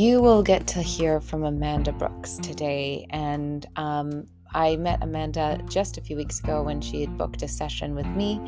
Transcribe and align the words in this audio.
You 0.00 0.22
will 0.22 0.42
get 0.42 0.66
to 0.68 0.80
hear 0.80 1.20
from 1.20 1.44
Amanda 1.44 1.92
Brooks 1.92 2.38
today. 2.38 3.06
And 3.10 3.66
um, 3.76 4.24
I 4.50 4.76
met 4.76 5.02
Amanda 5.02 5.62
just 5.68 5.98
a 5.98 6.00
few 6.00 6.16
weeks 6.16 6.40
ago 6.40 6.62
when 6.62 6.80
she 6.80 7.02
had 7.02 7.18
booked 7.18 7.42
a 7.42 7.48
session 7.48 7.94
with 7.94 8.06
me. 8.06 8.40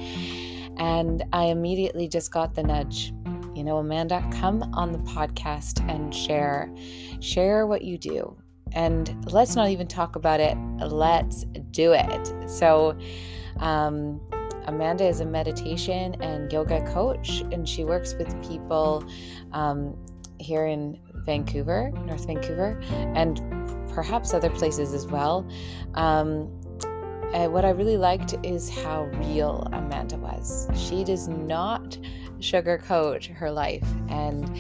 And 0.79 1.23
I 1.35 1.49
immediately 1.49 2.09
just 2.09 2.33
got 2.33 2.55
the 2.55 2.63
nudge. 2.63 3.13
You 3.55 3.65
know, 3.65 3.77
Amanda, 3.77 4.27
come 4.33 4.63
on 4.73 4.93
the 4.93 4.99
podcast 5.01 5.87
and 5.91 6.15
share. 6.15 6.75
Share 7.21 7.67
what 7.67 7.83
you 7.83 7.99
do. 7.99 8.35
And 8.73 9.31
let's 9.31 9.55
not 9.55 9.69
even 9.69 9.87
talk 9.87 10.17
about 10.17 10.41
it. 10.41 10.57
Let's 10.81 11.45
do 11.71 11.93
it. 11.93 12.49
So, 12.49 12.97
um, 13.59 14.23
Amanda 14.69 15.07
is 15.07 15.21
a 15.21 15.27
meditation 15.27 16.17
and 16.23 16.51
yoga 16.51 16.81
coach, 16.95 17.43
and 17.53 17.69
she 17.69 17.85
works 17.85 18.15
with 18.15 18.43
people 18.43 19.05
um, 19.53 19.99
here 20.39 20.65
in 20.65 20.99
Vancouver, 21.25 21.91
North 22.07 22.27
Vancouver, 22.27 22.81
and 23.15 23.41
perhaps 23.93 24.35
other 24.35 24.51
places 24.51 24.93
as 24.93 25.07
well. 25.07 25.47
Um, 25.95 26.49
what 27.51 27.65
I 27.65 27.71
really 27.71 27.97
liked 27.97 28.35
is 28.43 28.69
how 28.69 29.05
real 29.05 29.67
Amanda 29.73 30.17
was. 30.17 30.69
She 30.75 31.03
does 31.05 31.29
not 31.29 31.99
sugarcoat 32.39 33.27
her 33.27 33.51
life, 33.51 33.87
and 34.09 34.51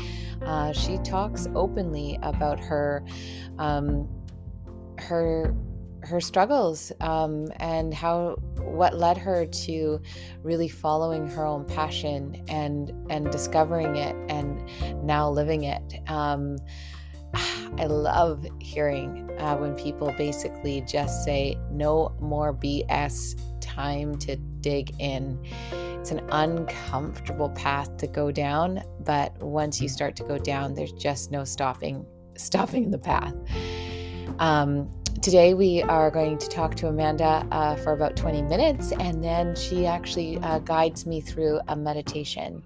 uh, 0.42 0.72
she 0.72 0.98
talks 0.98 1.46
openly 1.54 2.18
about 2.22 2.58
her 2.60 3.04
um, 3.58 4.08
her 4.98 5.54
her 6.02 6.20
struggles 6.20 6.92
um, 7.00 7.46
and 7.56 7.94
how 7.94 8.36
what 8.58 8.96
led 8.96 9.16
her 9.16 9.46
to 9.46 10.00
really 10.42 10.68
following 10.68 11.26
her 11.28 11.44
own 11.44 11.64
passion 11.64 12.44
and 12.48 12.92
and 13.10 13.30
discovering 13.30 13.96
it 13.96 14.14
and 14.28 14.62
now 15.04 15.30
living 15.30 15.64
it. 15.64 16.00
Um, 16.08 16.58
i 17.78 17.86
love 17.86 18.46
hearing 18.60 19.30
uh, 19.38 19.56
when 19.56 19.74
people 19.74 20.12
basically 20.18 20.82
just 20.82 21.24
say 21.24 21.56
no 21.70 22.14
more 22.20 22.52
bs 22.52 23.40
time 23.60 24.14
to 24.18 24.36
dig 24.36 24.94
in. 24.98 25.42
It's 25.72 26.10
an 26.10 26.20
uncomfortable 26.30 27.48
path 27.50 27.96
to 27.98 28.06
go 28.06 28.30
down 28.30 28.82
but 29.00 29.40
once 29.42 29.80
you 29.80 29.88
start 29.88 30.16
to 30.16 30.24
go 30.24 30.36
down 30.36 30.74
there's 30.74 30.92
just 30.92 31.30
no 31.30 31.44
stopping 31.44 32.04
stopping 32.36 32.90
the 32.90 32.98
path. 32.98 33.34
Um, 34.38 34.90
Today, 35.22 35.54
we 35.54 35.80
are 35.82 36.10
going 36.10 36.36
to 36.38 36.48
talk 36.48 36.74
to 36.74 36.88
Amanda 36.88 37.46
uh, 37.52 37.76
for 37.76 37.92
about 37.92 38.16
20 38.16 38.42
minutes, 38.42 38.90
and 38.90 39.22
then 39.22 39.54
she 39.54 39.86
actually 39.86 40.36
uh, 40.38 40.58
guides 40.58 41.06
me 41.06 41.20
through 41.20 41.60
a 41.68 41.76
meditation. 41.76 42.60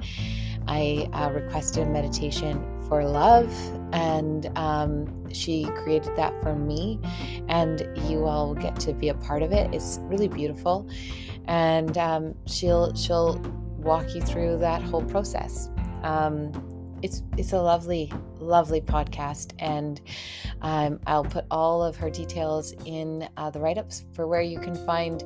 I 0.66 1.06
uh, 1.12 1.32
requested 1.32 1.86
a 1.86 1.90
meditation 1.90 2.58
for 2.88 3.04
love, 3.04 3.52
and 3.92 4.50
um, 4.56 5.30
she 5.34 5.64
created 5.76 6.16
that 6.16 6.32
for 6.42 6.54
me, 6.54 6.98
and 7.46 7.86
you 8.08 8.24
all 8.24 8.54
get 8.54 8.80
to 8.80 8.94
be 8.94 9.10
a 9.10 9.14
part 9.14 9.42
of 9.42 9.52
it. 9.52 9.74
It's 9.74 9.98
really 10.04 10.28
beautiful, 10.28 10.88
and 11.44 11.98
um, 11.98 12.34
she'll 12.46 12.94
she'll 12.94 13.38
walk 13.76 14.14
you 14.14 14.22
through 14.22 14.56
that 14.60 14.80
whole 14.80 15.04
process. 15.04 15.68
Um, 16.02 16.52
it's 17.02 17.22
it's 17.36 17.52
a 17.52 17.60
lovely 17.60 18.12
lovely 18.38 18.80
podcast 18.80 19.52
and 19.58 20.00
um, 20.62 20.98
i'll 21.06 21.24
put 21.24 21.44
all 21.50 21.82
of 21.82 21.96
her 21.96 22.10
details 22.10 22.72
in 22.84 23.28
uh, 23.36 23.50
the 23.50 23.60
write-ups 23.60 24.04
for 24.12 24.26
where 24.26 24.42
you 24.42 24.58
can 24.58 24.74
find 24.74 25.24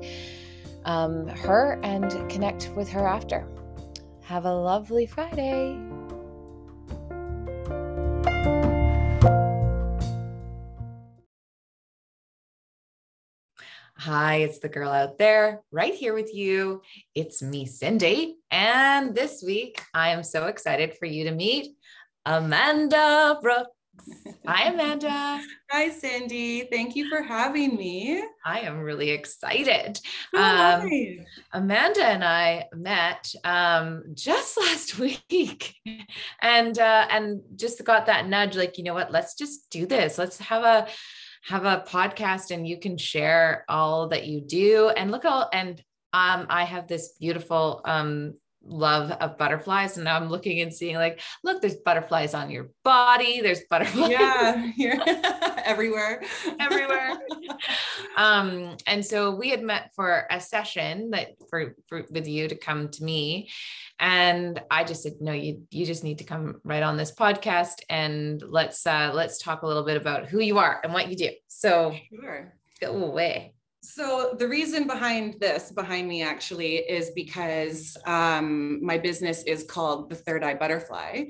um, 0.84 1.28
her 1.28 1.78
and 1.82 2.30
connect 2.30 2.70
with 2.74 2.88
her 2.88 3.06
after. 3.06 3.46
Have 4.22 4.44
a 4.44 4.54
lovely 4.54 5.06
friday 5.06 5.89
Hi, 14.00 14.36
it's 14.36 14.60
the 14.60 14.68
girl 14.70 14.90
out 14.90 15.18
there 15.18 15.60
right 15.70 15.94
here 15.94 16.14
with 16.14 16.34
you. 16.34 16.80
It's 17.14 17.42
me, 17.42 17.66
Cindy. 17.66 18.38
And 18.50 19.14
this 19.14 19.42
week, 19.46 19.82
I 19.92 20.08
am 20.08 20.22
so 20.22 20.46
excited 20.46 20.94
for 20.94 21.04
you 21.04 21.24
to 21.24 21.32
meet 21.32 21.76
Amanda 22.24 23.38
Brooks. 23.42 23.68
Hi, 24.46 24.70
Amanda. 24.70 25.42
Hi, 25.70 25.90
Cindy. 25.90 26.62
Thank 26.72 26.96
you 26.96 27.10
for 27.10 27.20
having 27.22 27.76
me. 27.76 28.24
I 28.42 28.60
am 28.60 28.78
really 28.78 29.10
excited. 29.10 30.00
um, 30.34 30.88
Amanda 31.52 32.06
and 32.06 32.24
I 32.24 32.68
met 32.72 33.30
um, 33.44 34.04
just 34.14 34.56
last 34.60 34.98
week, 34.98 35.74
and 36.40 36.78
uh, 36.78 37.06
and 37.10 37.42
just 37.54 37.84
got 37.84 38.06
that 38.06 38.26
nudge, 38.26 38.56
like 38.56 38.78
you 38.78 38.84
know 38.84 38.94
what? 38.94 39.12
Let's 39.12 39.34
just 39.34 39.68
do 39.68 39.84
this. 39.84 40.16
Let's 40.16 40.38
have 40.38 40.64
a 40.64 40.88
have 41.42 41.64
a 41.64 41.84
podcast 41.86 42.50
and 42.50 42.66
you 42.66 42.78
can 42.78 42.96
share 42.96 43.64
all 43.68 44.08
that 44.08 44.26
you 44.26 44.40
do 44.40 44.90
and 44.90 45.10
look 45.10 45.24
all 45.24 45.48
and 45.52 45.82
um, 46.12 46.46
I 46.50 46.64
have 46.64 46.88
this 46.88 47.14
beautiful 47.20 47.82
um, 47.84 48.34
love 48.62 49.10
of 49.10 49.38
butterflies 49.38 49.96
and 49.96 50.04
now 50.04 50.16
i'm 50.16 50.28
looking 50.28 50.60
and 50.60 50.72
seeing 50.72 50.96
like 50.96 51.20
look 51.42 51.60
there's 51.60 51.76
butterflies 51.76 52.34
on 52.34 52.50
your 52.50 52.70
body 52.84 53.40
there's 53.40 53.62
butterflies 53.70 54.10
yeah 54.10 54.66
here 54.76 55.00
everywhere. 55.64 56.22
everywhere. 56.58 57.18
Um 58.16 58.76
and 58.86 59.04
so 59.04 59.34
we 59.34 59.50
had 59.50 59.62
met 59.62 59.92
for 59.94 60.26
a 60.30 60.40
session 60.40 61.10
that 61.10 61.28
for, 61.48 61.76
for 61.88 62.04
with 62.10 62.26
you 62.26 62.48
to 62.48 62.54
come 62.54 62.88
to 62.88 63.04
me 63.04 63.50
and 63.98 64.60
i 64.70 64.82
just 64.82 65.02
said 65.02 65.12
no 65.20 65.32
you 65.32 65.62
you 65.70 65.86
just 65.86 66.02
need 66.02 66.18
to 66.18 66.24
come 66.24 66.60
right 66.64 66.82
on 66.82 66.96
this 66.96 67.12
podcast 67.12 67.82
and 67.88 68.42
let's 68.42 68.86
uh 68.86 69.10
let's 69.14 69.38
talk 69.38 69.62
a 69.62 69.66
little 69.66 69.84
bit 69.84 69.96
about 69.96 70.26
who 70.26 70.40
you 70.40 70.58
are 70.58 70.80
and 70.82 70.92
what 70.92 71.08
you 71.08 71.16
do. 71.16 71.30
So 71.48 71.94
sure. 72.10 72.54
go 72.80 73.04
away 73.04 73.54
so 73.82 74.34
the 74.38 74.46
reason 74.46 74.86
behind 74.86 75.36
this, 75.40 75.72
behind 75.72 76.06
me 76.06 76.22
actually, 76.22 76.76
is 76.76 77.10
because 77.14 77.96
um, 78.06 78.84
my 78.84 78.98
business 78.98 79.42
is 79.44 79.64
called 79.64 80.10
the 80.10 80.16
Third 80.16 80.44
Eye 80.44 80.54
Butterfly, 80.54 81.24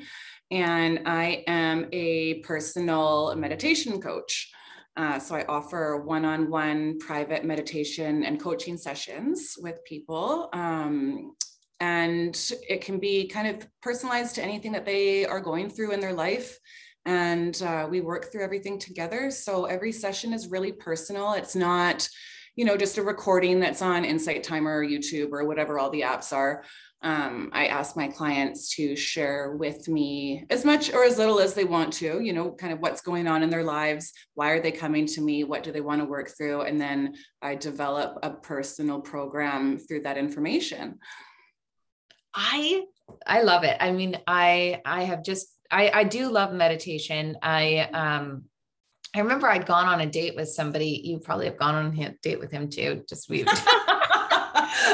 and 0.50 1.00
I 1.06 1.44
am 1.46 1.86
a 1.92 2.40
personal 2.40 3.34
meditation 3.36 4.00
coach. 4.00 4.50
Uh, 4.96 5.18
so 5.20 5.36
I 5.36 5.44
offer 5.48 6.02
one-on-one 6.04 6.98
private 6.98 7.44
meditation 7.44 8.24
and 8.24 8.40
coaching 8.40 8.76
sessions 8.76 9.54
with 9.58 9.84
people. 9.84 10.48
Um, 10.52 11.36
and 11.78 12.38
it 12.68 12.82
can 12.82 12.98
be 12.98 13.28
kind 13.28 13.48
of 13.48 13.66
personalized 13.80 14.34
to 14.34 14.42
anything 14.42 14.72
that 14.72 14.84
they 14.84 15.24
are 15.24 15.40
going 15.40 15.70
through 15.70 15.92
in 15.92 16.00
their 16.00 16.12
life 16.12 16.58
and 17.06 17.62
uh, 17.62 17.88
we 17.90 18.02
work 18.02 18.30
through 18.30 18.44
everything 18.44 18.78
together 18.78 19.30
so 19.30 19.64
every 19.64 19.90
session 19.90 20.34
is 20.34 20.48
really 20.48 20.72
personal 20.72 21.32
it's 21.32 21.56
not 21.56 22.06
you 22.60 22.66
know, 22.66 22.76
just 22.76 22.98
a 22.98 23.02
recording 23.02 23.58
that's 23.58 23.80
on 23.80 24.04
Insight 24.04 24.44
Timer 24.44 24.80
or 24.80 24.84
YouTube 24.84 25.32
or 25.32 25.46
whatever 25.46 25.78
all 25.78 25.88
the 25.88 26.02
apps 26.02 26.30
are. 26.30 26.62
Um, 27.00 27.48
I 27.54 27.68
ask 27.68 27.96
my 27.96 28.08
clients 28.08 28.76
to 28.76 28.94
share 28.94 29.52
with 29.52 29.88
me 29.88 30.44
as 30.50 30.62
much 30.62 30.92
or 30.92 31.02
as 31.02 31.16
little 31.16 31.40
as 31.40 31.54
they 31.54 31.64
want 31.64 31.90
to, 31.94 32.20
you 32.20 32.34
know, 32.34 32.52
kind 32.52 32.74
of 32.74 32.80
what's 32.80 33.00
going 33.00 33.26
on 33.26 33.42
in 33.42 33.48
their 33.48 33.64
lives. 33.64 34.12
Why 34.34 34.50
are 34.50 34.60
they 34.60 34.72
coming 34.72 35.06
to 35.06 35.22
me? 35.22 35.42
What 35.42 35.62
do 35.62 35.72
they 35.72 35.80
want 35.80 36.02
to 36.02 36.04
work 36.04 36.32
through? 36.36 36.60
And 36.60 36.78
then 36.78 37.14
I 37.40 37.54
develop 37.54 38.18
a 38.22 38.28
personal 38.28 39.00
program 39.00 39.78
through 39.78 40.02
that 40.02 40.18
information. 40.18 40.98
I 42.34 42.82
I 43.26 43.40
love 43.40 43.64
it. 43.64 43.78
I 43.80 43.90
mean, 43.90 44.18
I 44.26 44.82
I 44.84 45.04
have 45.04 45.24
just 45.24 45.48
I 45.70 45.90
I 45.94 46.04
do 46.04 46.30
love 46.30 46.52
meditation. 46.52 47.38
I 47.42 47.88
um 47.94 48.49
I 49.14 49.20
remember 49.20 49.48
I'd 49.48 49.66
gone 49.66 49.86
on 49.86 50.00
a 50.00 50.06
date 50.06 50.36
with 50.36 50.48
somebody. 50.48 51.00
You 51.04 51.18
probably 51.18 51.46
have 51.46 51.58
gone 51.58 51.74
on 51.74 51.98
a 51.98 52.14
date 52.22 52.38
with 52.38 52.52
him 52.52 52.68
too. 52.68 53.04
Just 53.08 53.28
we. 53.28 53.42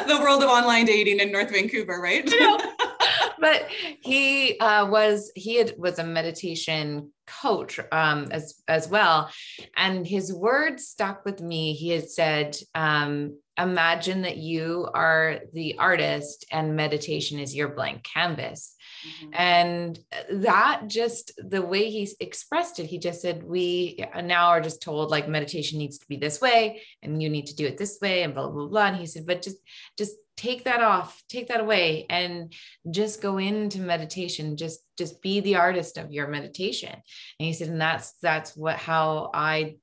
the 0.06 0.19
world 0.21 0.43
of 0.43 0.49
online 0.49 0.87
dating 0.87 1.21
in 1.21 1.32
North 1.32 1.50
Vancouver, 1.50 2.00
right? 2.00 2.25
but 3.38 3.66
he 4.00 4.58
uh, 4.58 4.87
was 4.87 5.31
he 5.35 5.56
had, 5.56 5.75
was 5.76 5.99
a 5.99 6.05
meditation 6.05 7.12
coach 7.26 7.79
um, 7.93 8.29
as 8.31 8.62
as 8.69 8.88
well, 8.88 9.31
and 9.76 10.06
his 10.06 10.32
words 10.32 10.87
stuck 10.87 11.25
with 11.25 11.40
me. 11.40 11.75
He 11.75 11.90
had 11.90 12.08
said, 12.08 12.56
um, 12.75 13.38
"Imagine 13.58 14.23
that 14.23 14.38
you 14.38 14.88
are 14.94 15.40
the 15.52 15.76
artist, 15.79 16.46
and 16.50 16.76
meditation 16.76 17.38
is 17.38 17.55
your 17.55 17.69
blank 17.69 18.02
canvas." 18.02 18.75
Mm-hmm. 19.06 19.35
And 19.35 19.99
that 20.31 20.82
just 20.88 21.32
the 21.38 21.62
way 21.62 21.91
he 21.91 22.08
expressed 22.20 22.79
it, 22.79 22.87
he 22.87 22.99
just 22.99 23.23
said, 23.23 23.43
We 23.43 24.05
now 24.23 24.49
are 24.49 24.61
just 24.61 24.82
told 24.82 25.11
like 25.11 25.29
meditation 25.29 25.79
needs 25.79 25.99
to 25.99 26.06
be 26.08 26.17
this 26.17 26.41
way 26.41 26.82
and 27.03 27.23
you 27.23 27.29
need 27.29 27.47
to 27.47 27.56
do 27.56 27.67
it 27.67 27.79
this 27.79 27.99
way 28.00 28.23
and 28.23 28.35
blah, 28.35 28.49
blah, 28.49 28.67
blah. 28.67 28.87
And 28.87 28.97
he 28.97 29.06
said, 29.06 29.26
But 29.26 29.43
just, 29.43 29.58
just 29.97 30.12
take 30.37 30.64
that 30.64 30.82
off 30.82 31.23
take 31.29 31.49
that 31.49 31.61
away 31.61 32.05
and 32.11 32.53
just 32.91 33.23
go 33.23 33.38
into 33.38 33.81
meditation 33.81 34.56
just 34.56 34.81
just 34.99 35.23
be 35.23 35.41
the 35.41 35.56
artist 35.56 35.97
of 35.97 36.12
your 36.12 36.29
meditation 36.29 36.93
and 36.93 37.02
he 37.47 37.55
said 37.55 37.69
and 37.69 37.81
that's 37.81 38.12
that's 38.20 38.55
what 38.55 38.76
how 38.76 39.31
i 39.32 39.76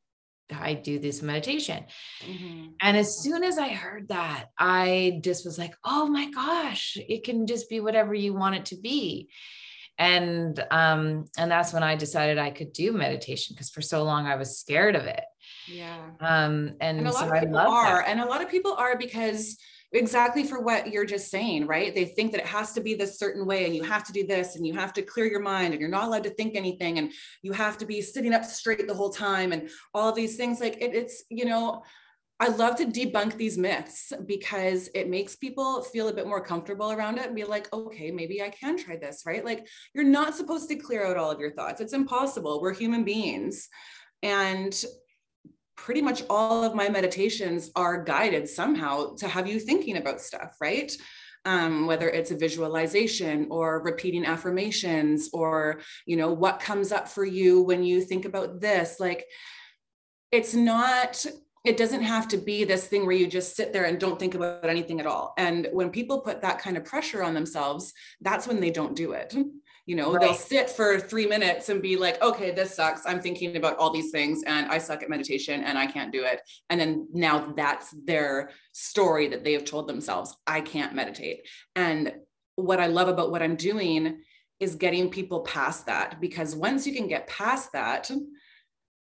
I 0.52 0.74
do 0.74 1.00
this 1.00 1.22
meditation. 1.22 1.86
Mm-hmm. 2.26 2.68
And 2.82 2.98
as 2.98 3.18
soon 3.18 3.44
as 3.44 3.58
I 3.58 3.70
heard 3.70 4.10
that, 4.10 4.48
I 4.58 5.20
just 5.24 5.46
was 5.46 5.58
like, 5.58 5.76
oh 5.86 6.08
my 6.08 6.30
gosh, 6.32 6.98
it 6.98 7.24
can 7.24 7.48
just 7.48 7.70
be 7.70 7.80
whatever 7.80 8.14
you 8.14 8.34
want 8.34 8.56
it 8.56 8.66
to 8.66 8.78
be. 8.78 9.30
and 10.00 10.60
um 10.72 11.26
and 11.38 11.52
that's 11.52 11.72
when 11.72 11.84
i 11.84 11.96
decided 11.96 12.40
i 12.40 12.50
could 12.50 12.74
do 12.74 12.92
meditation 12.92 13.54
because 13.54 13.70
for 13.70 13.82
so 13.82 14.04
long 14.04 14.26
i 14.26 14.36
was 14.36 14.58
scared 14.58 14.96
of 14.96 15.06
it 15.06 15.24
yeah 15.68 16.00
um 16.20 16.74
and, 16.82 16.98
and 16.98 17.08
a 17.08 17.12
lot 17.12 17.30
so 17.30 17.32
of 17.32 17.40
people 17.40 17.58
are 17.58 18.00
that. 18.02 18.10
and 18.10 18.20
a 18.20 18.26
lot 18.26 18.42
of 18.42 18.50
people 18.50 18.74
are 18.74 18.98
because 18.98 19.56
exactly 19.94 20.44
for 20.44 20.60
what 20.62 20.92
you're 20.92 21.06
just 21.06 21.30
saying 21.30 21.68
right 21.68 21.94
they 21.94 22.06
think 22.06 22.32
that 22.32 22.42
it 22.42 22.48
has 22.48 22.74
to 22.74 22.82
be 22.82 22.96
this 22.96 23.20
certain 23.20 23.46
way 23.46 23.66
and 23.66 23.76
you 23.76 23.84
have 23.84 24.04
to 24.04 24.12
do 24.12 24.26
this 24.26 24.56
and 24.56 24.66
you 24.66 24.74
have 24.74 24.94
to 24.94 25.02
clear 25.02 25.26
your 25.26 25.40
mind 25.40 25.74
and 25.74 25.80
you're 25.80 25.90
not 25.90 26.06
allowed 26.06 26.24
to 26.24 26.30
think 26.32 26.56
anything 26.56 26.98
and 26.98 27.12
you 27.42 27.52
have 27.52 27.78
to 27.78 27.86
be 27.86 28.02
sitting 28.02 28.34
up 28.34 28.44
straight 28.44 28.88
the 28.88 28.94
whole 28.94 29.12
time 29.12 29.52
and 29.52 29.70
all 29.94 30.10
of 30.10 30.16
these 30.16 30.36
things 30.36 30.60
like 30.60 30.78
it, 30.82 30.96
it's 30.96 31.24
you 31.30 31.46
know 31.46 31.84
I 32.40 32.48
love 32.48 32.76
to 32.78 32.86
debunk 32.86 33.38
these 33.38 33.58
myths 33.58 34.12
because 34.26 34.90
it 34.94 35.10
makes 35.10 35.36
people 35.36 35.82
feel 35.82 36.10
a 36.10 36.14
bit 36.14 36.28
more 36.28 36.44
comfortable 36.44 36.92
around 36.92 37.18
it 37.18 37.28
and 37.28 37.36
be 37.36 37.46
like, 37.46 37.72
okay, 37.72 38.12
maybe 38.12 38.42
I 38.42 38.50
can 38.50 38.78
try 38.78 38.98
this, 38.98 39.24
right? 39.26 39.46
Like, 39.46 39.66
you're 39.94 40.04
not 40.04 40.36
supposed 40.36 40.68
to 40.70 40.76
clear 40.76 41.06
out 41.06 41.16
all 41.16 41.32
of 41.32 41.40
your 41.40 41.54
thoughts. 41.54 41.80
It's 41.80 41.94
impossible. 41.94 42.60
We're 42.60 42.74
human 42.74 43.06
beings. 43.06 43.70
And 44.24 44.74
pretty 45.76 46.02
much 46.02 46.24
all 46.30 46.64
of 46.64 46.76
my 46.76 46.90
meditations 46.90 47.72
are 47.76 48.04
guided 48.04 48.48
somehow 48.48 49.16
to 49.16 49.28
have 49.28 49.48
you 49.48 49.60
thinking 49.60 49.98
about 49.98 50.22
stuff, 50.22 50.56
right? 50.62 50.92
Um, 51.46 51.88
whether 51.88 52.10
it's 52.10 52.32
a 52.32 52.38
visualization 52.38 53.48
or 53.50 53.82
repeating 53.84 54.26
affirmations 54.26 55.30
or, 55.34 55.82
you 56.06 56.16
know, 56.16 56.32
what 56.32 56.62
comes 56.62 56.92
up 56.92 57.08
for 57.08 57.26
you 57.26 57.62
when 57.62 57.84
you 57.84 58.02
think 58.02 58.26
about 58.26 58.62
this. 58.62 59.00
Like, 59.00 59.26
it's 60.32 60.54
not 60.54 61.26
it 61.64 61.78
doesn't 61.78 62.04
have 62.04 62.28
to 62.28 62.38
be 62.38 62.66
this 62.66 62.88
thing 62.88 63.06
where 63.06 63.16
you 63.16 63.26
just 63.26 63.56
sit 63.56 63.72
there 63.72 63.86
and 63.86 63.98
don't 63.98 64.20
think 64.20 64.36
about 64.36 64.68
anything 64.70 65.00
at 65.00 65.06
all. 65.06 65.34
And 65.38 65.70
when 65.72 65.92
people 65.92 66.20
put 66.20 66.42
that 66.42 66.60
kind 66.60 66.76
of 66.76 66.84
pressure 66.84 67.24
on 67.24 67.34
themselves, 67.34 67.94
that's 68.20 68.48
when 68.48 68.60
they 68.60 68.70
don't 68.70 68.96
do 68.96 69.14
it. 69.14 69.34
You 69.86 69.96
know, 69.96 70.14
right. 70.14 70.22
they'll 70.22 70.34
sit 70.34 70.70
for 70.70 71.00
three 71.00 71.26
minutes 71.26 71.70
and 71.70 71.82
be 71.82 71.98
like, 71.98 72.22
okay, 72.22 72.52
this 72.52 72.76
sucks. 72.76 73.06
I'm 73.06 73.20
thinking 73.20 73.58
about 73.58 73.78
all 73.78 73.92
these 73.92 74.12
things 74.12 74.44
and 74.44 74.68
I 74.68 74.78
suck 74.78 75.04
at 75.04 75.10
meditation 75.10 75.64
and 75.64 75.78
I 75.78 75.88
can't 75.88 76.12
do 76.12 76.24
it. 76.24 76.42
And 76.70 76.80
then 76.80 77.08
now 77.12 77.54
that's 77.56 77.92
their 78.06 78.52
story 78.72 79.28
that 79.28 79.44
they 79.44 79.54
have 79.54 79.66
told 79.66 79.88
themselves 79.88 80.36
I 80.48 80.62
can't 80.62 80.96
meditate. 80.96 81.48
And 81.76 82.14
what 82.56 82.80
I 82.80 82.88
love 82.88 83.10
about 83.10 83.32
what 83.32 83.44
I'm 83.44 83.58
doing 83.58 84.22
is 84.60 84.76
getting 84.76 85.10
people 85.10 85.42
past 85.42 85.88
that 85.88 86.22
because 86.22 86.56
once 86.56 86.88
you 86.88 86.94
can 86.94 87.08
get 87.08 87.28
past 87.28 87.74
that, 87.74 88.10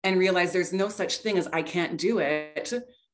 and 0.04 0.18
realize 0.18 0.52
there's 0.52 0.74
no 0.74 0.90
such 0.90 1.18
thing 1.18 1.38
as 1.38 1.48
I 1.54 1.62
can't 1.62 1.98
do 1.98 2.20
it, 2.20 2.74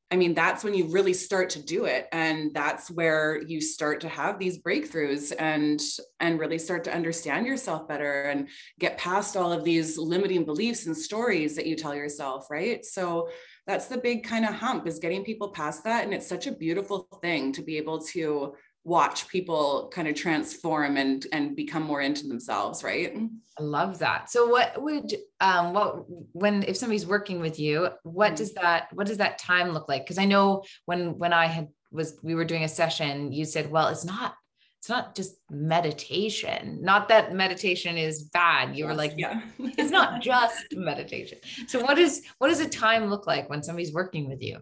I 0.10 0.16
mean, 0.16 0.34
that's 0.34 0.64
when 0.64 0.74
you 0.74 0.88
really 0.88 1.14
start 1.14 1.50
to 1.52 1.62
do 1.62 1.84
it. 1.84 2.08
And 2.14 2.54
that's 2.54 2.90
where 2.90 3.42
you 3.46 3.60
start 3.60 4.00
to 4.02 4.10
have 4.10 4.40
these 4.40 4.58
breakthroughs 4.58 5.34
and, 5.38 5.82
and 6.22 6.40
really 6.40 6.58
start 6.60 6.86
to 6.86 6.94
understand 6.94 7.46
yourself 7.46 7.90
better 7.90 8.24
and 8.24 8.48
get 8.80 8.98
past 8.98 9.36
all 9.36 9.52
of 9.52 9.66
these 9.66 9.98
limiting 9.98 10.46
beliefs 10.46 10.86
and 10.86 10.96
stories 10.96 11.58
that 11.58 11.66
you 11.66 11.76
tell 11.76 11.94
yourself, 11.94 12.50
right? 12.50 12.86
So 12.86 13.28
that's 13.66 13.88
the 13.88 13.98
big 13.98 14.24
kind 14.24 14.46
of 14.46 14.54
hump 14.54 14.88
is 14.88 15.00
getting 15.00 15.26
people 15.26 15.50
past 15.50 15.84
that. 15.84 16.06
And 16.06 16.14
it's 16.14 16.28
such 16.28 16.48
a 16.48 16.56
beautiful 16.56 17.10
thing 17.22 17.52
to 17.52 17.62
be 17.62 17.76
able 17.76 18.00
to 18.06 18.54
watch 18.88 19.28
people 19.28 19.92
kind 19.94 20.08
of 20.08 20.16
transform 20.16 20.96
and 20.96 21.28
and 21.34 21.58
become 21.58 21.84
more 21.84 22.02
into 22.02 22.26
themselves 22.26 22.86
right? 22.86 23.18
I 23.60 23.64
love 23.64 24.00
that. 24.00 24.30
So 24.30 24.48
what 24.48 24.82
would 24.82 25.14
um 25.42 25.74
what 25.74 26.06
when 26.32 26.64
if 26.64 26.78
somebody's 26.78 27.06
working 27.06 27.42
with 27.42 27.60
you 27.60 27.90
what 28.04 28.28
mm-hmm. 28.28 28.36
does 28.36 28.54
that 28.54 28.88
what 28.94 29.08
does 29.08 29.18
that 29.18 29.40
time 29.40 29.72
look 29.72 29.90
like? 29.90 30.04
Because 30.04 30.18
i 30.18 30.26
know 30.26 30.64
when 30.86 31.18
when 31.18 31.34
i 31.34 31.46
had 31.46 31.68
was 31.92 32.18
we 32.24 32.36
were 32.36 32.46
doing 32.46 32.64
a 32.64 32.70
session 32.70 33.32
you 33.32 33.46
said 33.46 33.70
well 33.70 33.88
it's 33.88 34.06
not 34.06 34.36
it's 34.80 34.90
not 34.90 35.16
just 35.16 35.36
meditation. 35.50 36.80
Not 36.82 37.10
that 37.10 37.34
meditation 37.34 37.98
is 37.98 38.24
bad. 38.24 38.76
You 38.78 38.86
yes, 38.86 38.88
were 38.88 38.94
like 38.94 39.14
yeah. 39.18 39.42
It's 39.60 39.92
not 39.92 40.22
just 40.22 40.66
meditation. 40.74 41.40
So 41.68 41.82
what 41.82 41.98
is 41.98 42.24
what 42.38 42.50
does 42.50 42.60
a 42.60 42.70
time 42.70 43.10
look 43.10 43.28
like 43.28 43.50
when 43.50 43.64
somebody's 43.64 43.92
working 43.92 44.30
with 44.30 44.42
you 44.42 44.60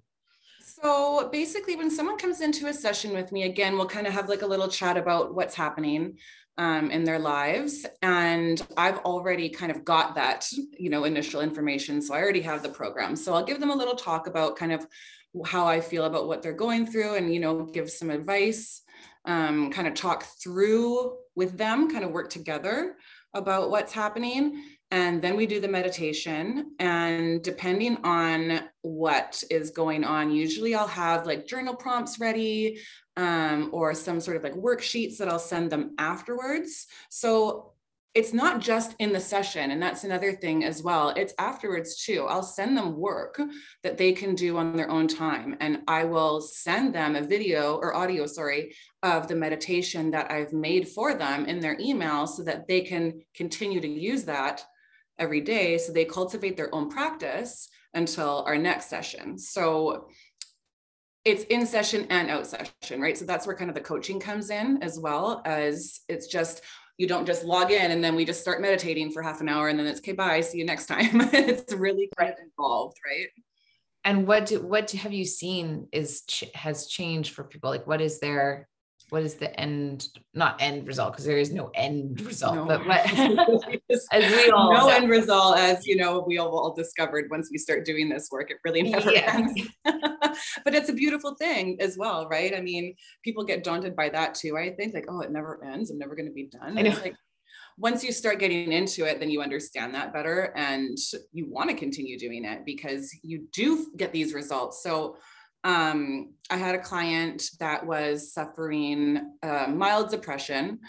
so 0.81 1.29
basically, 1.31 1.75
when 1.75 1.89
someone 1.89 2.17
comes 2.17 2.41
into 2.41 2.67
a 2.67 2.73
session 2.73 3.13
with 3.13 3.31
me, 3.31 3.43
again, 3.43 3.77
we'll 3.77 3.87
kind 3.87 4.07
of 4.07 4.13
have 4.13 4.27
like 4.27 4.41
a 4.41 4.47
little 4.47 4.67
chat 4.67 4.97
about 4.97 5.33
what's 5.33 5.55
happening 5.55 6.17
um, 6.57 6.91
in 6.91 7.03
their 7.03 7.19
lives. 7.19 7.85
And 8.01 8.61
I've 8.75 8.97
already 8.99 9.49
kind 9.49 9.71
of 9.71 9.85
got 9.85 10.15
that, 10.15 10.47
you 10.77 10.89
know, 10.89 11.05
initial 11.05 11.41
information. 11.41 12.01
So 12.01 12.13
I 12.13 12.21
already 12.21 12.41
have 12.41 12.61
the 12.61 12.69
program. 12.69 13.15
So 13.15 13.33
I'll 13.33 13.45
give 13.45 13.59
them 13.59 13.71
a 13.71 13.75
little 13.75 13.95
talk 13.95 14.27
about 14.27 14.57
kind 14.57 14.73
of 14.73 14.85
how 15.45 15.65
I 15.65 15.79
feel 15.81 16.05
about 16.05 16.27
what 16.27 16.41
they're 16.41 16.53
going 16.53 16.85
through 16.85 17.15
and, 17.15 17.33
you 17.33 17.39
know, 17.39 17.63
give 17.65 17.89
some 17.89 18.09
advice, 18.09 18.81
um, 19.25 19.71
kind 19.71 19.87
of 19.87 19.93
talk 19.93 20.23
through 20.41 21.17
with 21.35 21.57
them, 21.57 21.89
kind 21.89 22.03
of 22.03 22.11
work 22.11 22.29
together 22.29 22.95
about 23.33 23.69
what's 23.69 23.91
happening 23.91 24.63
and 24.91 25.21
then 25.21 25.35
we 25.35 25.45
do 25.45 25.59
the 25.59 25.67
meditation. 25.67 26.71
And 26.79 27.41
depending 27.41 27.97
on 28.03 28.61
what 28.81 29.43
is 29.49 29.71
going 29.71 30.03
on 30.03 30.29
usually 30.29 30.75
i'll 30.75 30.87
have 30.87 31.25
like 31.25 31.47
journal 31.47 31.75
prompts 31.75 32.19
ready 32.19 32.79
um, 33.17 33.69
or 33.73 33.95
some 33.95 34.19
sort 34.19 34.37
of 34.37 34.43
like 34.43 34.53
worksheets 34.53 35.17
that 35.17 35.27
i'll 35.27 35.39
send 35.39 35.71
them 35.71 35.95
afterwards. 35.97 36.87
So 37.09 37.71
it's 38.13 38.31
not 38.31 38.61
just 38.61 38.95
in 38.99 39.11
the 39.11 39.19
session 39.19 39.71
and 39.71 39.81
that's 39.81 40.05
another 40.05 40.31
thing 40.31 40.63
as 40.63 40.81
well. 40.81 41.09
It's 41.09 41.33
afterwards 41.37 42.01
too. 42.01 42.25
I'll 42.29 42.43
send 42.43 42.77
them 42.77 42.95
work 42.95 43.41
that 43.83 43.97
they 43.97 44.13
can 44.13 44.35
do 44.35 44.57
on 44.57 44.77
their 44.77 44.89
own 44.89 45.09
time. 45.09 45.57
And 45.59 45.81
i 45.87 46.05
will 46.05 46.39
send 46.39 46.95
them 46.95 47.15
a 47.15 47.21
video 47.21 47.75
or 47.75 47.93
audio 47.93 48.25
sorry 48.25 48.73
of 49.03 49.27
the 49.27 49.35
meditation 49.35 50.11
that 50.11 50.31
i've 50.31 50.53
made 50.53 50.87
for 50.87 51.13
them 51.13 51.45
in 51.45 51.59
their 51.59 51.77
email 51.79 52.25
so 52.25 52.43
that 52.43 52.67
they 52.67 52.81
can 52.81 53.21
continue 53.35 53.81
to 53.81 53.87
use 53.87 54.23
that 54.23 54.63
every 55.19 55.41
day. 55.41 55.77
So 55.77 55.91
they 55.91 56.05
cultivate 56.05 56.57
their 56.57 56.73
own 56.73 56.89
practice 56.89 57.69
until 57.93 58.43
our 58.45 58.57
next 58.57 58.89
session. 58.89 59.37
So 59.37 60.09
it's 61.23 61.43
in 61.45 61.65
session 61.65 62.05
and 62.09 62.29
out 62.29 62.45
session, 62.45 63.01
right? 63.01 63.17
So 63.17 63.25
that's 63.25 63.47
where 63.47 63.55
kind 63.55 63.69
of 63.69 63.75
the 63.75 63.81
coaching 63.81 64.19
comes 64.19 64.49
in 64.49 64.83
as 64.83 64.99
well 64.99 65.41
as 65.45 66.01
it's 66.07 66.27
just 66.27 66.61
you 66.97 67.07
don't 67.07 67.25
just 67.25 67.43
log 67.43 67.71
in 67.71 67.91
and 67.91 68.03
then 68.03 68.15
we 68.15 68.25
just 68.25 68.41
start 68.41 68.61
meditating 68.61 69.11
for 69.11 69.21
half 69.21 69.41
an 69.41 69.49
hour 69.49 69.67
and 69.67 69.77
then 69.77 69.85
it's 69.85 69.99
okay 69.99 70.13
bye 70.13 70.39
see 70.39 70.57
you 70.57 70.65
next 70.65 70.85
time 70.85 71.09
it's 71.33 71.73
really 71.73 72.09
kind 72.17 72.31
of 72.31 72.39
involved 72.39 72.97
right 73.05 73.27
and 74.05 74.27
what 74.27 74.45
do, 74.45 74.61
what 74.61 74.89
have 74.91 75.11
you 75.13 75.25
seen 75.25 75.87
is 75.91 76.23
has 76.53 76.87
changed 76.87 77.33
for 77.33 77.43
people 77.43 77.69
like 77.69 77.85
what 77.87 78.01
is 78.01 78.19
their 78.19 78.67
what 79.15 79.23
is 79.23 79.35
the 79.35 79.57
end 79.57 80.09
not 80.33 80.57
end 80.59 80.85
result 80.85 81.13
because 81.13 81.23
there 81.23 81.37
is 81.37 81.53
no 81.53 81.71
end 81.73 82.19
result 82.25 82.53
no. 82.53 82.65
but 82.65 82.85
what 82.85 82.99
as 84.11 84.29
we 84.29 84.49
all 84.49 84.73
no 84.73 84.79
know. 84.79 84.89
end 84.89 85.09
result 85.09 85.57
as 85.57 85.87
you 85.87 85.95
know 85.95 86.21
we 86.27 86.37
all, 86.37 86.49
all 86.49 86.73
discovered 86.73 87.29
once 87.31 87.47
we 87.49 87.57
start 87.57 87.85
doing 87.85 88.09
this 88.09 88.27
work 88.29 88.51
it 88.51 88.57
really 88.65 88.81
never 88.81 89.09
yeah. 89.09 89.31
ends 89.33 89.61
but 90.65 90.75
it's 90.75 90.89
a 90.89 90.93
beautiful 90.93 91.33
thing 91.35 91.77
as 91.79 91.97
well 91.97 92.27
right 92.27 92.53
i 92.53 92.59
mean 92.59 92.93
people 93.23 93.45
get 93.45 93.63
daunted 93.63 93.95
by 93.95 94.09
that 94.09 94.35
too 94.35 94.57
i 94.57 94.69
think 94.69 94.93
like 94.93 95.05
oh 95.07 95.21
it 95.21 95.31
never 95.31 95.63
ends 95.63 95.91
i'm 95.91 95.97
never 95.97 96.13
going 96.13 96.27
to 96.27 96.33
be 96.33 96.49
done 96.51 96.77
and 96.77 96.89
know. 96.89 96.99
like 97.01 97.15
once 97.77 98.03
you 98.05 98.13
start 98.13 98.39
getting 98.39 98.71
into 98.71 99.03
it, 99.03 99.19
then 99.19 99.29
you 99.29 99.41
understand 99.41 99.93
that 99.93 100.13
better 100.13 100.53
and 100.55 100.97
you 101.33 101.45
want 101.49 101.69
to 101.69 101.75
continue 101.75 102.17
doing 102.17 102.45
it 102.45 102.65
because 102.65 103.13
you 103.21 103.47
do 103.51 103.87
get 103.97 104.13
these 104.13 104.33
results. 104.33 104.81
So 104.81 105.17
um, 105.65 106.35
I 106.51 106.57
had 106.57 106.75
a 106.75 106.79
client 106.79 107.49
that 107.59 107.85
was 107.85 108.31
suffering 108.31 109.33
uh, 109.41 109.65
mild 109.67 110.11
depression 110.11 110.79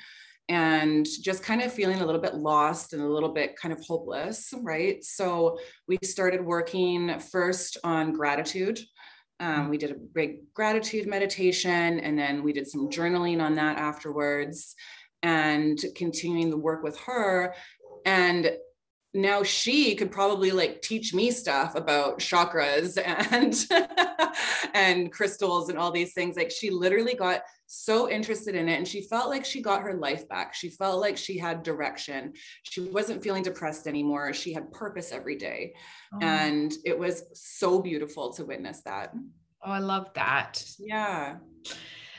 and 0.49 1.06
just 1.23 1.42
kind 1.42 1.62
of 1.62 1.73
feeling 1.73 2.00
a 2.00 2.06
little 2.06 2.21
bit 2.21 2.35
lost 2.35 2.92
and 2.92 3.02
a 3.02 3.09
little 3.09 3.30
bit 3.30 3.56
kind 3.56 3.73
of 3.73 3.85
hopeless, 3.85 4.52
right? 4.62 5.02
So 5.02 5.59
we 5.88 5.99
started 6.04 6.45
working 6.45 7.18
first 7.18 7.78
on 7.83 8.12
gratitude. 8.12 8.78
Um, 9.40 9.71
we 9.71 9.78
did 9.78 9.90
a 9.90 9.97
big 9.97 10.52
gratitude 10.54 11.06
meditation 11.06 11.99
and 11.99 12.16
then 12.16 12.45
we 12.45 12.52
did 12.52 12.68
some 12.68 12.88
journaling 12.88 13.42
on 13.42 13.54
that 13.56 13.78
afterwards 13.78 14.76
and 15.23 15.83
continuing 15.97 16.50
the 16.50 16.56
work 16.59 16.83
with 16.85 16.99
her. 17.00 17.54
And 18.04 18.52
now 19.16 19.42
she 19.42 19.94
could 19.94 20.12
probably 20.12 20.50
like 20.50 20.82
teach 20.82 21.14
me 21.14 21.30
stuff 21.30 21.75
about 21.75 22.18
chakras 22.18 22.99
and 23.32 23.54
and 24.75 25.11
crystals 25.11 25.68
and 25.68 25.78
all 25.78 25.90
these 25.90 26.12
things. 26.12 26.37
Like 26.37 26.50
she 26.50 26.70
literally 26.70 27.14
got 27.14 27.42
so 27.66 28.08
interested 28.08 28.54
in 28.54 28.68
it 28.68 28.76
and 28.76 28.87
she 28.87 29.02
felt 29.02 29.28
like 29.28 29.44
she 29.44 29.61
got 29.61 29.82
her 29.82 29.94
life 29.94 30.28
back. 30.28 30.54
She 30.54 30.68
felt 30.68 31.00
like 31.00 31.16
she 31.16 31.38
had 31.38 31.62
direction. 31.62 32.35
She 32.62 32.82
wasn't 32.82 33.23
feeling 33.23 33.42
depressed 33.42 33.87
anymore. 33.87 34.32
She 34.32 34.52
had 34.52 34.70
purpose 34.70 35.12
every 35.12 35.37
day. 35.37 35.75
Oh. 36.12 36.18
and 36.20 36.73
it 36.85 36.96
was 36.96 37.25
so 37.32 37.80
beautiful 37.80 38.32
to 38.35 38.44
witness 38.44 38.82
that. 38.82 39.12
Oh 39.64 39.73
i 39.73 39.78
love 39.78 40.12
that. 40.14 40.62
Yeah. 40.78 41.37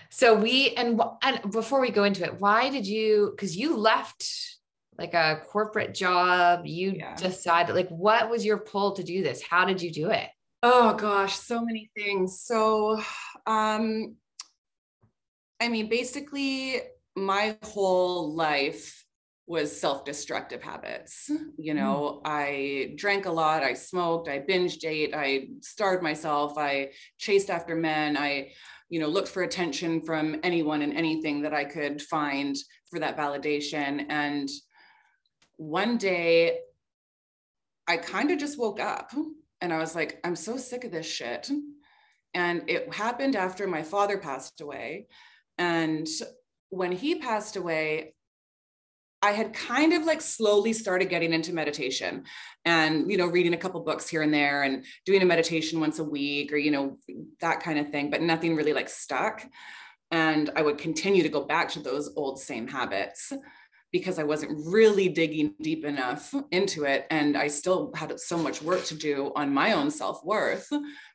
So 0.09 0.35
we 0.35 0.71
and 0.71 1.01
and 1.21 1.51
before 1.51 1.79
we 1.79 1.91
go 1.91 2.03
into 2.03 2.23
it 2.23 2.39
why 2.39 2.69
did 2.69 2.87
you 2.87 3.33
because 3.35 3.55
you 3.55 3.77
left 3.77 4.56
like 4.97 5.13
a 5.13 5.41
corporate 5.47 5.93
job 5.93 6.65
you 6.65 6.93
yeah. 6.97 7.15
decided 7.15 7.75
like 7.75 7.89
what 7.89 8.29
was 8.29 8.45
your 8.45 8.57
pull 8.57 8.93
to 8.93 9.03
do 9.03 9.23
this 9.23 9.41
how 9.41 9.65
did 9.65 9.81
you 9.81 9.91
do 9.91 10.09
it 10.09 10.27
oh 10.63 10.93
gosh 10.93 11.35
so 11.35 11.63
many 11.63 11.89
things 11.95 12.41
so 12.41 12.99
um 13.45 14.15
i 15.59 15.67
mean 15.67 15.87
basically 15.87 16.81
my 17.15 17.57
whole 17.63 18.33
life 18.35 19.03
was 19.47 19.79
self-destructive 19.79 20.61
habits 20.61 21.29
you 21.57 21.73
mm. 21.73 21.77
know 21.77 22.19
mm. 22.19 22.21
i 22.25 22.93
drank 22.95 23.25
a 23.25 23.31
lot 23.31 23.63
i 23.63 23.73
smoked 23.73 24.27
i 24.27 24.39
binged 24.39 24.83
ate 24.83 25.15
i 25.15 25.47
starved 25.61 26.03
myself 26.03 26.57
i 26.57 26.89
chased 27.17 27.49
after 27.49 27.75
men 27.75 28.17
i 28.17 28.49
you 28.89 28.99
know 28.99 29.07
looked 29.07 29.27
for 29.27 29.43
attention 29.43 30.01
from 30.01 30.37
anyone 30.43 30.81
and 30.81 30.93
anything 30.93 31.41
that 31.41 31.53
i 31.53 31.63
could 31.63 32.01
find 32.01 32.55
for 32.89 32.99
that 32.99 33.17
validation 33.17 34.05
and 34.09 34.49
one 35.57 35.97
day 35.97 36.59
i 37.87 37.97
kind 37.97 38.31
of 38.31 38.39
just 38.39 38.57
woke 38.57 38.79
up 38.79 39.11
and 39.61 39.73
i 39.73 39.77
was 39.77 39.95
like 39.95 40.19
i'm 40.23 40.35
so 40.35 40.57
sick 40.57 40.83
of 40.83 40.91
this 40.91 41.05
shit. 41.05 41.49
And 42.33 42.69
it 42.69 42.93
happened 42.93 43.35
after 43.35 43.67
my 43.67 43.81
father 43.81 44.19
passed 44.19 44.61
away. 44.61 45.07
And 45.57 46.07
when 46.69 46.91
he 46.91 47.15
passed 47.15 47.55
away 47.55 48.13
I 49.19 49.31
had 49.31 49.51
kind 49.51 49.93
of 49.93 50.03
like 50.03 50.21
slowly 50.21 50.73
started 50.73 51.09
getting 51.09 51.33
into 51.33 51.51
meditation 51.51 52.25
and, 52.65 53.09
you 53.09 53.17
know, 53.17 53.25
reading 53.25 53.55
a 53.55 53.57
couple 53.57 53.81
books 53.81 54.07
here 54.07 54.21
and 54.21 54.31
there 54.31 54.61
and 54.61 54.85
doing 55.07 55.23
a 55.23 55.25
meditation 55.25 55.79
once 55.79 55.97
a 55.97 56.03
week 56.03 56.53
or, 56.53 56.57
you 56.57 56.69
know, 56.69 56.97
that 57.41 57.59
kind 57.59 57.79
of 57.79 57.89
thing, 57.89 58.11
but 58.11 58.21
nothing 58.21 58.55
really 58.55 58.73
like 58.73 58.87
stuck. 58.87 59.43
And 60.11 60.51
I 60.55 60.61
would 60.61 60.77
continue 60.77 61.23
to 61.23 61.29
go 61.29 61.43
back 61.43 61.69
to 61.69 61.79
those 61.79 62.13
old 62.15 62.39
same 62.39 62.67
habits 62.67 63.33
because 63.91 64.19
I 64.19 64.23
wasn't 64.23 64.59
really 64.65 65.09
digging 65.09 65.53
deep 65.61 65.85
enough 65.85 66.33
into 66.51 66.83
it. 66.83 67.07
And 67.09 67.37
I 67.37 67.47
still 67.47 67.91
had 67.95 68.19
so 68.19 68.37
much 68.37 68.61
work 68.61 68.83
to 68.85 68.95
do 68.95 69.31
on 69.35 69.53
my 69.53 69.73
own 69.73 69.91
self 69.91 70.23
worth 70.23 70.67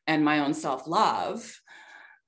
and 0.07 0.25
my 0.25 0.41
own 0.41 0.55
self 0.55 0.87
love. 0.87 1.61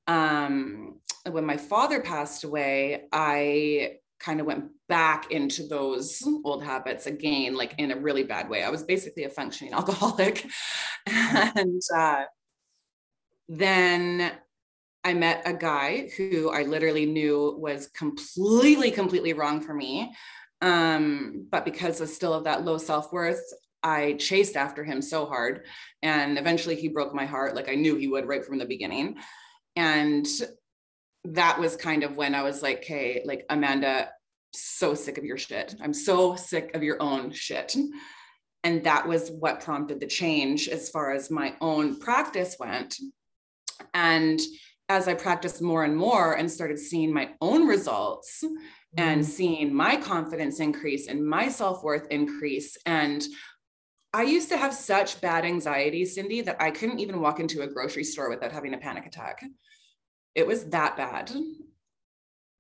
Um, 0.07 1.01
when 1.31 1.47
my 1.47 1.57
father 1.57 2.01
passed 2.01 2.45
away, 2.45 3.05
I 3.13 3.99
kind 4.21 4.41
of 4.41 4.47
went 4.47 4.67
back 4.89 5.31
into 5.31 5.67
those 5.67 6.23
old 6.45 6.63
habits 6.63 7.07
again, 7.07 7.55
like 7.55 7.75
in 7.79 7.91
a 7.91 7.97
really 7.97 8.23
bad 8.23 8.49
way. 8.49 8.63
I 8.63 8.71
was 8.71 8.83
basically 8.83 9.25
a 9.25 9.31
functioning 9.31 9.73
alcoholic. 9.75 10.47
and 11.07 11.83
uh, 11.95 12.25
then 13.49 14.33
I 15.05 15.13
met 15.15 15.43
a 15.45 15.53
guy 15.53 16.09
who 16.17 16.51
I 16.51 16.63
literally 16.63 17.07
knew 17.07 17.57
was 17.59 17.89
completely, 17.89 18.91
completely 18.91 19.35
wrong 19.35 19.61
for 19.61 19.75
me. 19.75 20.15
Um, 20.63 21.47
but 21.51 21.67
because 21.67 22.01
of 22.01 22.09
still 22.09 22.33
of 22.33 22.45
that 22.45 22.65
low 22.65 22.79
self 22.79 23.13
worth, 23.13 23.43
I 23.83 24.15
chased 24.15 24.57
after 24.57 24.83
him 24.83 25.03
so 25.03 25.27
hard. 25.27 25.67
And 26.03 26.39
eventually 26.39 26.75
he 26.75 26.89
broke 26.89 27.15
my 27.15 27.27
heart, 27.27 27.55
like 27.55 27.69
I 27.69 27.75
knew 27.75 27.97
he 27.97 28.09
would 28.09 28.27
right 28.27 28.45
from 28.45 28.59
the 28.59 28.65
beginning. 28.65 29.19
And 29.77 30.27
that 31.25 31.59
was 31.61 31.77
kind 31.77 32.03
of 32.03 32.17
when 32.17 32.35
I 32.35 32.43
was 32.43 32.63
like, 32.63 32.83
hey, 32.85 33.23
like 33.27 33.45
Amanda, 33.51 34.11
so 34.53 34.95
sick 34.95 35.19
of 35.19 35.25
your 35.25 35.37
shit. 35.37 35.75
I'm 35.83 35.93
so 35.93 36.35
sick 36.35 36.75
of 36.75 36.83
your 36.83 37.01
own 37.03 37.31
shit. 37.33 37.77
And 38.63 38.85
that 38.85 39.07
was 39.07 39.31
what 39.31 39.61
prompted 39.61 40.01
the 40.01 40.07
change 40.07 40.69
as 40.69 40.89
far 40.89 41.13
as 41.13 41.31
my 41.31 41.55
own 41.61 41.99
practice 41.99 42.57
went. 42.59 42.97
And 43.93 44.41
as 44.89 45.09
I 45.09 45.15
practiced 45.15 45.63
more 45.63 45.85
and 45.85 45.97
more 45.97 46.35
and 46.35 46.51
started 46.51 46.79
seeing 46.79 47.13
my 47.13 47.31
own 47.41 47.67
results 47.67 48.43
mm-hmm. 48.45 48.57
and 48.99 49.25
seeing 49.25 49.75
my 49.75 49.97
confidence 49.97 50.61
increase 50.61 51.09
and 51.09 51.27
my 51.27 51.49
self 51.49 51.83
worth 51.83 52.07
increase. 52.11 52.77
And 52.87 53.25
I 54.13 54.23
used 54.23 54.49
to 54.51 54.57
have 54.57 54.75
such 54.75 55.21
bad 55.21 55.45
anxiety, 55.45 56.05
Cindy, 56.05 56.41
that 56.43 56.61
I 56.61 56.71
couldn't 56.71 57.01
even 57.01 57.21
walk 57.21 57.41
into 57.41 57.63
a 57.63 57.67
grocery 57.67 58.05
store 58.05 58.31
without 58.31 58.53
having 58.53 58.75
a 58.75 58.79
panic 58.79 59.07
attack. 59.07 59.45
It 60.35 60.47
was 60.47 60.67
that 60.67 60.97
bad. 60.97 61.33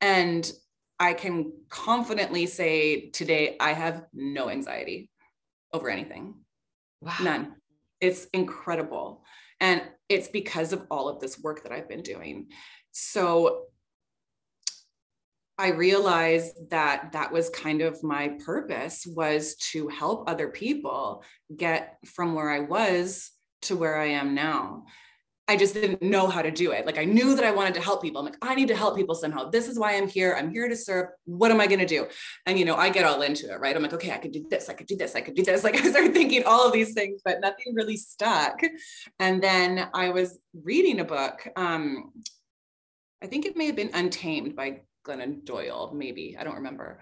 And 0.01 0.51
I 0.99 1.13
can 1.13 1.53
confidently 1.69 2.47
say 2.47 3.11
today 3.11 3.57
I 3.61 3.73
have 3.73 4.05
no 4.13 4.49
anxiety 4.49 5.11
over 5.73 5.89
anything. 5.89 6.35
Wow. 7.01 7.17
None. 7.23 7.55
It's 8.01 8.27
incredible. 8.33 9.25
And 9.61 9.83
it's 10.09 10.29
because 10.29 10.73
of 10.73 10.87
all 10.91 11.09
of 11.09 11.21
this 11.21 11.39
work 11.39 11.63
that 11.63 11.73
I've 11.73 11.89
been 11.89 12.03
doing. 12.03 12.49
So 12.93 13.67
I 15.57 15.69
realized 15.69 16.71
that 16.71 17.13
that 17.13 17.33
was 17.33 17.49
kind 17.51 17.81
of 17.81 18.03
my 18.03 18.37
purpose 18.45 19.07
was 19.07 19.55
to 19.73 19.89
help 19.89 20.29
other 20.29 20.49
people 20.49 21.23
get 21.57 21.99
from 22.05 22.35
where 22.35 22.51
I 22.51 22.61
was 22.61 23.31
to 23.63 23.77
where 23.77 23.97
I 23.97 24.07
am 24.07 24.35
now. 24.35 24.85
I 25.47 25.57
just 25.57 25.75
didn't 25.75 26.01
know 26.01 26.27
how 26.29 26.41
to 26.41 26.51
do 26.51 26.73
it. 26.73 26.87
Like 26.87 26.99
I 26.99 27.05
knew 27.05 27.35
that 27.35 27.45
I 27.45 27.51
wanted 27.51 27.75
to 27.75 27.81
help 27.81 28.01
people. 28.01 28.19
I'm 28.19 28.25
like, 28.25 28.39
I 28.41 28.55
need 28.55 28.69
to 28.69 28.77
help 28.77 28.97
people 28.97 29.15
somehow. 29.15 29.51
This 29.51 29.69
is 29.69 29.79
why 29.79 29.95
I'm 29.97 30.09
here. 30.09 30.35
I'm 30.39 30.51
here 30.51 30.69
to 30.69 30.77
serve. 30.77 31.09
What 31.27 31.51
am 31.51 31.61
I 31.61 31.67
going 31.67 31.81
to 31.81 31.87
do? 31.87 32.07
And 32.47 32.59
you 32.59 32.65
know, 32.65 32.77
I 32.77 32.89
get 32.89 33.05
all 33.05 33.21
into 33.21 33.53
it, 33.53 33.61
right? 33.61 33.77
I'm 33.77 33.83
like, 33.83 33.93
okay, 33.93 34.13
I 34.13 34.17
could 34.17 34.33
do 34.33 34.47
this. 34.49 34.71
I 34.71 34.73
could 34.73 34.87
do 34.87 34.97
this. 34.97 35.15
I 35.15 35.21
could 35.21 35.35
do 35.35 35.43
this. 35.43 35.63
Like 35.65 35.77
I 35.77 35.91
started 35.91 36.13
thinking 36.13 36.45
all 36.45 36.67
of 36.67 36.73
these 36.73 36.93
things, 36.93 37.23
but 37.25 37.41
nothing 37.41 37.75
really 37.75 37.97
stuck. 37.97 38.61
And 39.19 39.43
then 39.43 39.89
I 39.95 40.11
was 40.11 40.39
reading 40.63 41.01
a 41.01 41.05
book. 41.05 41.47
Um, 41.57 42.13
I 43.23 43.27
think 43.27 43.47
it 43.47 43.57
may 43.57 43.67
have 43.67 43.77
been 43.77 43.91
Untamed 43.95 44.55
by 44.55 44.83
Glennon 45.07 45.45
Doyle, 45.45 45.93
maybe. 45.95 46.37
I 46.39 46.45
don't 46.45 46.57
remember 46.57 47.01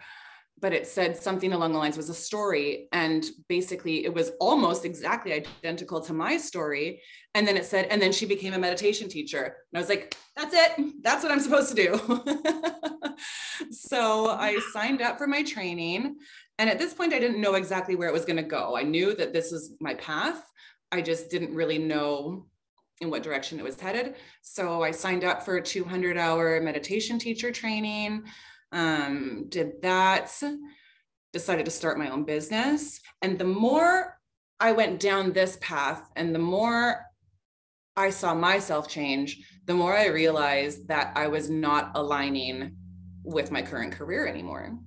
but 0.62 0.72
it 0.72 0.86
said 0.86 1.20
something 1.20 1.52
along 1.52 1.72
the 1.72 1.78
lines 1.78 1.96
was 1.96 2.08
a 2.08 2.14
story 2.14 2.86
and 2.92 3.26
basically 3.48 4.04
it 4.04 4.14
was 4.14 4.30
almost 4.38 4.84
exactly 4.84 5.32
identical 5.32 6.00
to 6.00 6.12
my 6.12 6.36
story. 6.36 7.02
And 7.34 7.46
then 7.46 7.56
it 7.56 7.66
said 7.66 7.86
and 7.86 8.00
then 8.00 8.12
she 8.12 8.26
became 8.26 8.54
a 8.54 8.58
meditation 8.58 9.08
teacher. 9.08 9.42
And 9.42 9.78
i 9.78 9.80
was 9.80 9.88
like 9.88 10.16
that's 10.36 10.54
it. 10.54 11.02
That's 11.02 11.24
what 11.24 11.32
i'm 11.32 11.40
supposed 11.40 11.76
to 11.76 11.82
do. 11.82 12.22
So 13.70 14.28
i 14.30 14.58
signed 14.72 15.02
up 15.02 15.18
for 15.18 15.26
my 15.26 15.42
training 15.42 16.16
and 16.58 16.70
at 16.70 16.78
this 16.78 16.94
point 16.94 17.12
i 17.12 17.18
didn't 17.18 17.40
know 17.40 17.54
exactly 17.54 17.94
where 17.96 18.08
it 18.08 18.14
was 18.14 18.24
going 18.24 18.36
to 18.36 18.42
go. 18.42 18.76
I 18.76 18.82
knew 18.82 19.14
that 19.16 19.32
this 19.32 19.52
was 19.52 19.74
my 19.80 19.94
path. 19.94 20.42
I 20.90 21.02
just 21.02 21.28
didn't 21.28 21.54
really 21.54 21.78
know 21.78 22.46
in 23.00 23.10
what 23.10 23.22
direction 23.22 23.58
it 23.58 23.64
was 23.64 23.80
headed. 23.80 24.14
So 24.42 24.82
i 24.82 24.92
signed 24.92 25.24
up 25.24 25.44
for 25.44 25.56
a 25.56 25.62
200 25.62 26.16
hour 26.16 26.60
meditation 26.60 27.18
teacher 27.18 27.50
training 27.50 28.24
um, 28.72 29.46
did 29.48 29.82
that, 29.82 30.32
decided 31.32 31.64
to 31.64 31.70
start 31.70 31.98
my 31.98 32.10
own 32.10 32.24
business. 32.24 33.00
And 33.20 33.38
the 33.38 33.44
more 33.44 34.18
I 34.58 34.72
went 34.72 35.00
down 35.00 35.32
this 35.32 35.58
path 35.60 36.10
and 36.16 36.34
the 36.34 36.38
more 36.38 37.04
I 37.96 38.10
saw 38.10 38.34
myself 38.34 38.88
change, 38.88 39.46
the 39.66 39.74
more 39.74 39.96
I 39.96 40.06
realized 40.06 40.88
that 40.88 41.12
I 41.14 41.28
was 41.28 41.50
not 41.50 41.92
aligning 41.94 42.76
with 43.22 43.50
my 43.50 43.62
current 43.62 43.92
career 43.92 44.26
anymore. 44.26 44.78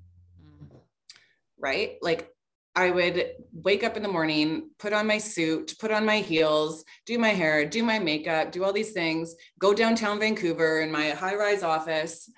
Right? 1.58 1.98
Like 2.02 2.30
I 2.76 2.90
would 2.90 3.32
wake 3.54 3.84
up 3.84 3.96
in 3.96 4.04
the 4.04 4.10
morning, 4.10 4.70
put 4.80 4.92
on 4.92 5.08
my 5.08 5.18
suit, 5.18 5.76
put 5.80 5.92
on 5.92 6.06
my 6.06 6.18
heels, 6.18 6.84
do 7.06 7.18
my 7.18 7.30
hair, 7.30 7.66
do 7.66 7.84
my 7.84 8.00
makeup, 8.00 8.52
do 8.52 8.64
all 8.64 8.74
these 8.74 8.92
things, 8.92 9.34
go 9.60 9.74
downtown 9.74 10.20
Vancouver 10.20 10.82
in 10.82 10.92
my 10.92 11.12
high 11.12 11.36
rise 11.36 11.64
office, 11.64 12.30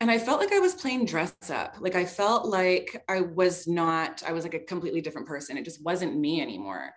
and 0.00 0.10
I 0.10 0.18
felt 0.18 0.40
like 0.40 0.52
I 0.52 0.58
was 0.58 0.74
playing 0.74 1.04
dress 1.04 1.34
up. 1.50 1.76
Like 1.78 1.94
I 1.94 2.06
felt 2.06 2.46
like 2.46 3.04
I 3.08 3.20
was 3.20 3.68
not, 3.68 4.22
I 4.26 4.32
was 4.32 4.44
like 4.44 4.54
a 4.54 4.60
completely 4.60 5.02
different 5.02 5.28
person. 5.28 5.58
It 5.58 5.64
just 5.64 5.84
wasn't 5.84 6.16
me 6.16 6.40
anymore. 6.40 6.90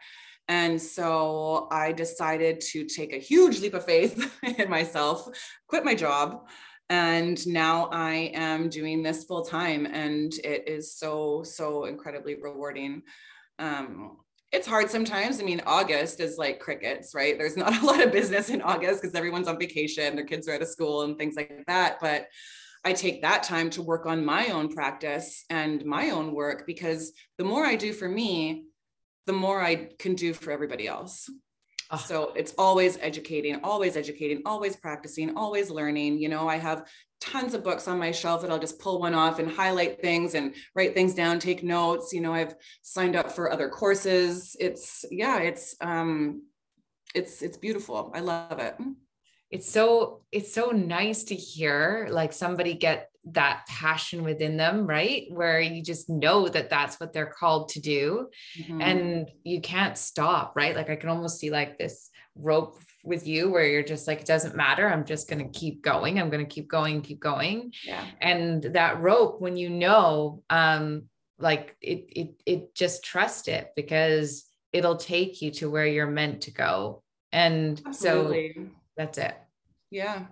And 0.48 0.82
so 0.82 1.68
I 1.70 1.92
decided 1.92 2.62
to 2.72 2.86
take 2.86 3.14
a 3.14 3.18
huge 3.20 3.60
leap 3.60 3.74
of 3.74 3.86
faith 3.86 4.34
in 4.58 4.70
myself, 4.70 5.28
quit 5.68 5.84
my 5.84 5.96
job. 5.96 6.48
And 6.90 7.46
now 7.48 7.90
I 7.92 8.32
am 8.34 8.70
doing 8.70 9.04
this 9.04 9.26
full 9.26 9.44
time. 9.44 9.86
And 9.86 10.34
it 10.44 10.68
is 10.68 10.96
so, 10.96 11.44
so 11.44 11.86
incredibly 11.86 12.36
rewarding. 12.36 13.04
Um, 13.60 14.18
it's 14.54 14.68
hard 14.68 14.90
sometimes. 14.90 15.42
I 15.42 15.44
mean, 15.44 15.62
August 15.66 16.20
is 16.20 16.38
like 16.38 16.60
crickets, 16.60 17.16
right? 17.16 17.38
There's 17.38 17.58
not 17.58 17.76
a 17.82 17.86
lot 17.86 18.02
of 18.02 18.14
business 18.14 18.50
in 18.50 18.62
August 18.62 19.02
because 19.02 19.16
everyone's 19.16 19.48
on 19.50 19.60
vacation, 19.60 20.16
their 20.16 20.26
kids 20.26 20.48
are 20.48 20.54
out 20.54 20.62
of 20.62 20.68
school 20.70 21.02
and 21.02 21.18
things 21.18 21.36
like 21.36 21.64
that. 21.68 21.98
But 22.00 22.28
I 22.86 22.94
take 22.94 23.22
that 23.22 23.44
time 23.44 23.70
to 23.72 23.82
work 23.82 24.06
on 24.06 24.26
my 24.26 24.48
own 24.50 24.70
practice 24.70 25.46
and 25.50 25.86
my 25.86 26.10
own 26.10 26.34
work 26.34 26.66
because 26.68 27.14
the 27.38 27.44
more 27.44 27.66
I 27.66 27.76
do 27.76 27.94
for 27.94 28.10
me, 28.10 28.66
the 29.26 29.34
more 29.34 29.62
I 29.62 29.90
can 30.00 30.16
do 30.16 30.34
for 30.34 30.52
everybody 30.52 30.88
else. 30.88 31.30
Oh. 31.92 31.98
So 31.98 32.34
it's 32.36 32.54
always 32.58 32.98
educating, 33.00 33.60
always 33.64 33.96
educating, 33.96 34.42
always 34.46 34.76
practicing, 34.76 35.38
always 35.38 35.70
learning. 35.70 36.20
You 36.20 36.28
know, 36.28 36.50
I 36.50 36.58
have 36.58 36.88
tons 37.22 37.54
of 37.54 37.64
books 37.64 37.88
on 37.88 38.00
my 38.00 38.12
shelf 38.12 38.42
that 38.42 38.52
I'll 38.52 38.60
just 38.60 38.80
pull 38.80 39.00
one 39.00 39.14
off 39.14 39.40
and 39.40 39.50
highlight 39.50 40.02
things 40.02 40.36
and 40.36 40.54
write 40.76 40.94
things 40.94 41.16
down, 41.16 41.40
take 41.40 41.64
notes. 41.64 42.12
You 42.12 42.20
know, 42.20 42.34
I've 42.34 42.56
signed 42.82 43.16
up 43.16 43.32
for 43.32 43.52
other 43.52 43.70
courses. 43.70 44.58
It's 44.60 45.06
yeah, 45.10 45.40
it's 45.40 45.76
um 45.80 46.44
it's 47.16 47.42
it's 47.42 47.58
beautiful. 47.58 48.12
I 48.14 48.20
love 48.20 48.60
it 48.60 48.76
it's 49.54 49.72
so 49.72 50.22
it's 50.32 50.52
so 50.52 50.72
nice 50.72 51.26
to 51.26 51.36
hear 51.36 52.08
like 52.10 52.34
somebody 52.34 52.74
get 52.74 53.12
that 53.26 53.64
passion 53.70 54.24
within 54.24 54.58
them 54.58 54.88
right? 54.88 55.28
Where 55.30 55.62
you 55.62 55.84
just 55.84 56.10
know 56.10 56.50
that 56.50 56.72
that's 56.72 57.00
what 57.00 57.14
they're 57.14 57.28
called 57.40 57.70
to 57.70 57.80
do. 57.80 58.30
Mm-hmm. 58.60 58.82
and 58.82 59.30
you 59.44 59.62
can't 59.62 59.96
stop 59.96 60.54
right? 60.56 60.76
Like 60.76 60.90
i 60.90 60.96
can 60.96 61.10
almost 61.10 61.40
see 61.40 61.52
like 61.52 61.78
this 61.78 62.10
rope 62.36 62.80
with 63.04 63.28
you 63.28 63.52
where 63.52 63.68
you're 63.68 63.84
just 63.84 64.08
like 64.08 64.22
it 64.22 64.26
doesn't 64.26 64.56
matter. 64.56 64.90
I'm 64.90 65.06
just 65.06 65.30
going 65.30 65.44
to 65.46 65.60
keep 65.60 65.84
going. 65.84 66.20
I'm 66.20 66.32
going 66.32 66.44
to 66.44 66.52
keep 66.52 66.68
going 66.68 67.04
keep 67.04 67.20
going. 67.20 67.74
Yeah. 67.86 68.04
And 68.22 68.64
that 68.64 69.02
rope 69.02 69.40
when 69.40 69.56
you 69.56 69.70
know 69.70 70.42
um 70.50 71.04
like 71.38 71.76
it 71.80 72.10
it 72.10 72.30
it 72.48 72.76
just 72.76 73.04
trust 73.04 73.48
it 73.50 73.70
because 73.76 74.46
it'll 74.72 74.98
take 74.98 75.44
you 75.44 75.52
to 75.52 75.70
where 75.70 75.86
you're 75.86 76.08
meant 76.08 76.42
to 76.42 76.52
go. 76.52 77.04
And 77.32 77.80
Absolutely. 77.86 78.54
so 78.56 78.62
that's 78.98 79.18
it 79.20 79.36
yeah 79.94 80.26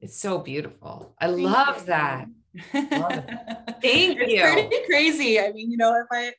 it's 0.00 0.18
so 0.18 0.38
beautiful 0.38 1.14
i 1.20 1.26
Thank 1.26 1.40
love 1.40 1.78
you. 1.80 1.86
that 1.86 2.26
Thank 2.72 4.18
you. 4.18 4.24
it's 4.24 4.32
you. 4.32 4.42
pretty 4.42 4.86
crazy. 4.86 5.40
I 5.40 5.52
mean, 5.52 5.70
you 5.70 5.76
know, 5.76 5.94
if 5.94 6.06
I 6.10 6.32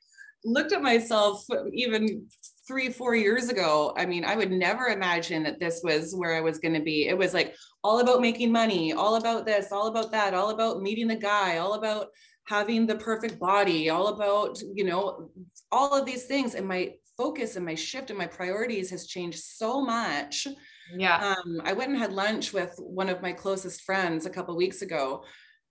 looked 0.44 0.72
at 0.74 0.82
myself 0.82 1.46
even 1.74 2.26
three, 2.68 2.90
four 2.90 3.16
years 3.16 3.50
ago, 3.50 3.94
I 3.98 4.06
mean, 4.06 4.26
I 4.26 4.36
would 4.36 4.52
never 4.52 4.88
imagine 4.88 5.44
that 5.44 5.60
this 5.60 5.82
was 5.84 6.14
where 6.14 6.36
I 6.36 6.42
was 6.42 6.60
going 6.60 6.74
to 6.74 6.82
be. 6.82 7.08
It 7.08 7.18
was 7.18 7.34
like 7.34 7.56
all 7.84 8.00
about 8.00 8.22
making 8.22 8.52
money, 8.52 8.94
all 8.94 9.16
about 9.16 9.46
this, 9.46 9.72
all 9.72 9.88
about 9.88 10.12
that, 10.12 10.34
all 10.34 10.50
about 10.50 10.82
meeting 10.82 11.08
the 11.08 11.16
guy, 11.16 11.58
all 11.58 11.74
about 11.74 12.08
having 12.46 12.86
the 12.88 12.96
perfect 12.96 13.40
body, 13.40 13.90
all 13.90 14.08
about, 14.08 14.60
you 14.74 14.84
know, 14.84 15.30
all 15.72 15.94
of 15.98 16.06
these 16.06 16.26
things. 16.26 16.56
And 16.56 16.68
my 16.68 16.94
focus 17.18 17.56
and 17.56 17.66
my 17.66 17.76
shift 17.76 18.10
and 18.10 18.20
my 18.20 18.28
priorities 18.28 18.90
has 18.90 19.08
changed 19.08 19.40
so 19.40 19.82
much. 19.82 20.48
Yeah. 20.96 21.36
Um, 21.46 21.62
I 21.64 21.74
went 21.74 21.92
and 21.92 22.00
had 22.00 22.14
lunch 22.14 22.54
with 22.54 22.76
one 22.78 23.10
of 23.10 23.22
my 23.22 23.32
closest 23.32 23.82
friends 23.82 24.26
a 24.26 24.30
couple 24.30 24.56
weeks 24.56 24.82
ago, 24.82 25.24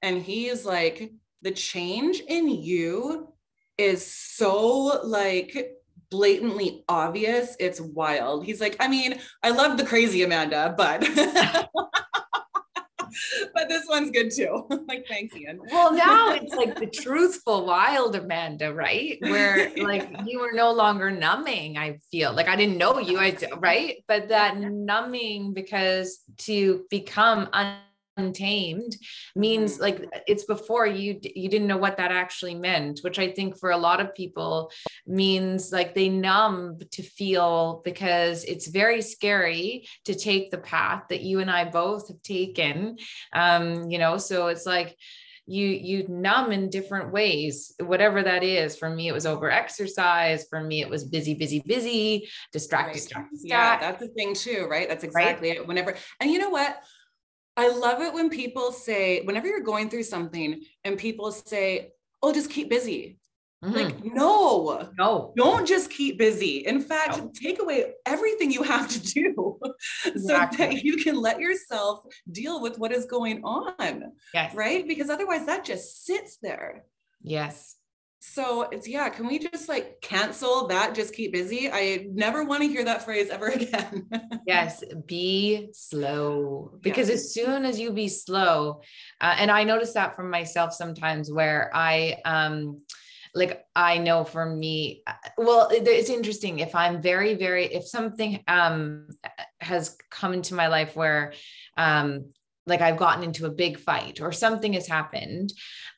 and 0.02 0.20
he's 0.22 0.64
like, 0.64 1.12
the 1.42 1.50
change 1.50 2.20
in 2.28 2.48
you 2.48 3.32
is 3.78 4.06
so 4.06 5.00
like 5.04 5.74
blatantly 6.10 6.84
obvious. 6.88 7.56
It's 7.58 7.80
wild. 7.80 8.44
He's 8.44 8.60
like, 8.60 8.76
I 8.80 8.88
mean, 8.88 9.20
I 9.42 9.50
love 9.50 9.78
the 9.78 9.84
crazy 9.86 10.22
Amanda, 10.22 10.74
but 10.76 11.02
but 13.54 13.68
this 13.68 13.86
one's 13.88 14.10
good 14.10 14.30
too. 14.30 14.66
like, 14.88 15.06
thanks, 15.08 15.34
Ian. 15.36 15.60
Well, 15.70 15.92
now 15.92 16.30
it's 16.34 16.54
like 16.54 16.78
the 16.78 16.86
truthful, 16.86 17.66
wild 17.66 18.16
Amanda, 18.16 18.72
right? 18.72 19.18
Where 19.20 19.70
like 19.76 20.08
you 20.26 20.40
were 20.40 20.52
no 20.52 20.72
longer 20.72 21.10
numbing. 21.10 21.78
I 21.78 21.98
feel 22.10 22.32
like 22.32 22.48
I 22.48 22.56
didn't 22.56 22.78
know 22.78 22.98
you, 22.98 23.18
I 23.18 23.36
right, 23.58 23.96
but 24.08 24.28
that 24.28 24.58
numbing 24.58 25.52
because 25.52 26.20
to 26.38 26.84
become 26.90 27.48
un- 27.52 27.76
untamed 28.20 28.96
means 29.34 29.74
mm-hmm. 29.74 29.82
like 29.82 30.22
it's 30.26 30.44
before 30.44 30.86
you 30.86 31.18
you 31.34 31.48
didn't 31.48 31.66
know 31.66 31.76
what 31.76 31.96
that 31.96 32.10
actually 32.10 32.54
meant 32.54 33.00
which 33.02 33.18
i 33.18 33.30
think 33.30 33.58
for 33.58 33.70
a 33.70 33.76
lot 33.76 34.00
of 34.00 34.14
people 34.14 34.70
means 35.06 35.72
like 35.72 35.94
they 35.94 36.08
numb 36.08 36.78
to 36.90 37.02
feel 37.02 37.80
because 37.84 38.44
it's 38.44 38.68
very 38.68 39.02
scary 39.02 39.86
to 40.04 40.14
take 40.14 40.50
the 40.50 40.58
path 40.58 41.02
that 41.08 41.22
you 41.22 41.40
and 41.40 41.50
i 41.50 41.64
both 41.64 42.08
have 42.08 42.22
taken 42.22 42.96
um 43.32 43.90
you 43.90 43.98
know 43.98 44.16
so 44.16 44.48
it's 44.48 44.66
like 44.66 44.96
you 45.50 45.66
you 45.66 46.06
numb 46.08 46.52
in 46.52 46.70
different 46.70 47.10
ways 47.12 47.74
whatever 47.80 48.22
that 48.22 48.44
is 48.44 48.76
for 48.76 48.88
me 48.88 49.08
it 49.08 49.12
was 49.12 49.26
over 49.26 49.50
exercise 49.50 50.46
for 50.48 50.62
me 50.62 50.80
it 50.80 50.88
was 50.88 51.04
busy 51.04 51.34
busy 51.34 51.60
busy 51.66 52.28
distract 52.52 52.86
right. 52.86 52.94
distract, 52.94 53.32
distract. 53.32 53.82
yeah 53.82 53.90
that's 53.90 54.00
the 54.00 54.08
thing 54.08 54.32
too 54.32 54.68
right 54.70 54.88
that's 54.88 55.02
exactly 55.02 55.48
right? 55.48 55.58
it 55.58 55.66
whenever 55.66 55.96
and 56.20 56.30
you 56.30 56.38
know 56.38 56.50
what 56.50 56.82
I 57.60 57.68
love 57.68 58.00
it 58.00 58.14
when 58.14 58.30
people 58.30 58.72
say, 58.72 59.20
whenever 59.24 59.46
you're 59.46 59.60
going 59.60 59.90
through 59.90 60.04
something 60.04 60.62
and 60.82 60.96
people 60.96 61.30
say, 61.30 61.92
oh, 62.22 62.32
just 62.32 62.50
keep 62.50 62.70
busy. 62.70 63.18
Mm-hmm. 63.62 63.74
Like, 63.74 64.02
no, 64.02 64.88
no, 64.98 65.34
don't 65.36 65.68
just 65.68 65.90
keep 65.90 66.16
busy. 66.16 66.66
In 66.66 66.80
fact, 66.80 67.18
no. 67.18 67.30
take 67.34 67.60
away 67.60 67.92
everything 68.06 68.50
you 68.50 68.62
have 68.62 68.88
to 68.88 68.98
do 68.98 69.58
exactly. 70.06 70.56
so 70.66 70.72
that 70.72 70.82
you 70.82 70.96
can 70.96 71.20
let 71.20 71.38
yourself 71.38 72.02
deal 72.32 72.62
with 72.62 72.78
what 72.78 72.92
is 72.92 73.04
going 73.04 73.44
on. 73.44 74.04
Yes. 74.32 74.54
Right. 74.54 74.88
Because 74.88 75.10
otherwise, 75.10 75.44
that 75.44 75.62
just 75.62 76.06
sits 76.06 76.38
there. 76.40 76.86
Yes. 77.22 77.76
So 78.20 78.68
it's 78.70 78.86
yeah, 78.86 79.08
can 79.08 79.26
we 79.26 79.38
just 79.38 79.68
like 79.68 80.00
cancel 80.02 80.68
that? 80.68 80.94
Just 80.94 81.14
keep 81.14 81.32
busy. 81.32 81.70
I 81.72 82.06
never 82.12 82.44
want 82.44 82.62
to 82.62 82.68
hear 82.68 82.84
that 82.84 83.02
phrase 83.02 83.30
ever 83.30 83.46
again. 83.48 84.08
yes, 84.46 84.84
be 85.06 85.70
slow 85.72 86.78
because 86.82 87.08
as 87.08 87.32
soon 87.32 87.64
as 87.64 87.80
you 87.80 87.92
be 87.92 88.08
slow, 88.08 88.82
uh, 89.22 89.36
and 89.38 89.50
I 89.50 89.64
notice 89.64 89.94
that 89.94 90.16
from 90.16 90.30
myself 90.30 90.74
sometimes 90.74 91.32
where 91.32 91.70
I 91.74 92.18
um 92.26 92.76
like 93.34 93.64
I 93.74 93.98
know 93.98 94.24
for 94.24 94.44
me, 94.44 95.02
uh, 95.06 95.12
well, 95.38 95.68
it's 95.70 96.10
interesting 96.10 96.58
if 96.58 96.74
I'm 96.74 97.00
very, 97.00 97.34
very, 97.34 97.66
if 97.66 97.86
something 97.86 98.42
um 98.48 99.08
has 99.60 99.96
come 100.10 100.34
into 100.34 100.54
my 100.54 100.66
life 100.66 100.94
where 100.94 101.32
um 101.76 102.32
like 102.66 102.80
I've 102.80 102.96
gotten 102.96 103.24
into 103.24 103.46
a 103.46 103.50
big 103.50 103.78
fight 103.78 104.20
or 104.20 104.32
something 104.32 104.74
has 104.74 104.86
happened, 104.86 105.52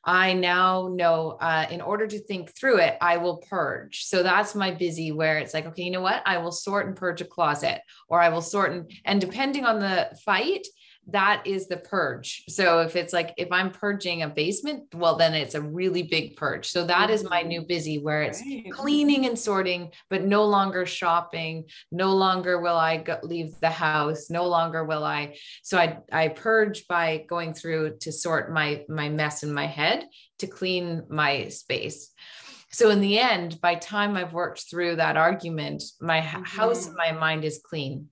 I 0.05 0.33
now 0.33 0.89
know 0.91 1.37
uh, 1.39 1.65
in 1.69 1.81
order 1.81 2.07
to 2.07 2.19
think 2.19 2.55
through 2.55 2.79
it, 2.79 2.97
I 3.01 3.17
will 3.17 3.37
purge. 3.37 4.03
So 4.03 4.23
that's 4.23 4.55
my 4.55 4.71
busy 4.71 5.11
where 5.11 5.37
it's 5.37 5.53
like, 5.53 5.65
okay, 5.67 5.83
you 5.83 5.91
know 5.91 6.01
what? 6.01 6.21
I 6.25 6.37
will 6.39 6.51
sort 6.51 6.87
and 6.87 6.95
purge 6.95 7.21
a 7.21 7.25
closet 7.25 7.81
or 8.09 8.19
I 8.21 8.29
will 8.29 8.41
sort 8.41 8.71
and, 8.71 8.91
and 9.05 9.21
depending 9.21 9.65
on 9.65 9.79
the 9.79 10.09
fight, 10.25 10.65
that 11.07 11.45
is 11.45 11.67
the 11.67 11.77
purge. 11.77 12.43
So 12.47 12.79
if 12.79 12.95
it's 12.95 13.11
like 13.11 13.33
if 13.37 13.51
I'm 13.51 13.71
purging 13.71 14.21
a 14.21 14.29
basement, 14.29 14.83
well 14.93 15.17
then 15.17 15.33
it's 15.33 15.55
a 15.55 15.61
really 15.61 16.03
big 16.03 16.37
purge. 16.37 16.67
So 16.67 16.85
that 16.85 17.09
is 17.09 17.23
my 17.23 17.41
new 17.41 17.61
mm-hmm. 17.61 17.67
busy 17.67 17.99
where 17.99 18.23
it's 18.23 18.41
right. 18.41 18.71
cleaning 18.71 19.25
and 19.25 19.37
sorting, 19.37 19.91
but 20.09 20.23
no 20.23 20.45
longer 20.45 20.85
shopping. 20.85 21.65
No 21.91 22.13
longer 22.13 22.61
will 22.61 22.77
I 22.77 22.97
go, 22.97 23.19
leave 23.23 23.59
the 23.59 23.69
house. 23.69 24.29
No 24.29 24.47
longer 24.47 24.85
will 24.85 25.03
I. 25.03 25.35
So 25.61 25.77
I 25.77 25.99
I 26.11 26.29
purge 26.29 26.87
by 26.87 27.25
going 27.27 27.53
through 27.53 27.97
to 28.01 28.11
sort 28.11 28.53
my 28.53 28.83
my 28.87 29.09
mess 29.09 29.43
in 29.43 29.53
my 29.53 29.67
head 29.67 30.07
to 30.39 30.47
clean 30.47 31.03
my 31.09 31.49
space. 31.49 32.11
So 32.71 32.89
in 32.89 33.01
the 33.01 33.19
end, 33.19 33.61
by 33.61 33.75
time 33.75 34.15
I've 34.15 34.33
worked 34.33 34.65
through 34.67 34.95
that 34.95 35.15
argument, 35.15 35.83
my 36.01 36.21
mm-hmm. 36.21 36.43
house, 36.43 36.89
my 36.95 37.11
mind 37.11 37.43
is 37.43 37.61
clean 37.63 38.09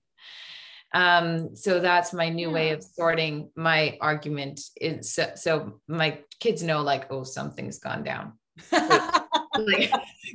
um, 0.94 1.54
so 1.56 1.80
that's 1.80 2.12
my 2.12 2.28
new 2.28 2.48
yeah. 2.48 2.54
way 2.54 2.70
of 2.70 2.82
sorting 2.82 3.50
my 3.56 3.96
argument. 4.00 4.60
Is 4.80 5.14
so, 5.14 5.32
so 5.34 5.80
my 5.88 6.18
kids 6.40 6.62
know 6.62 6.82
like, 6.82 7.10
oh, 7.10 7.24
something's 7.24 7.78
gone 7.78 8.04
down. 8.04 8.34
like, 8.72 9.90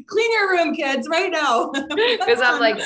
clean 0.07 0.33
your 0.33 0.51
room, 0.51 0.75
kids, 0.75 1.07
right 1.07 1.31
now. 1.31 1.71
Because 2.17 2.41
I'm 2.41 2.59
like 2.59 2.79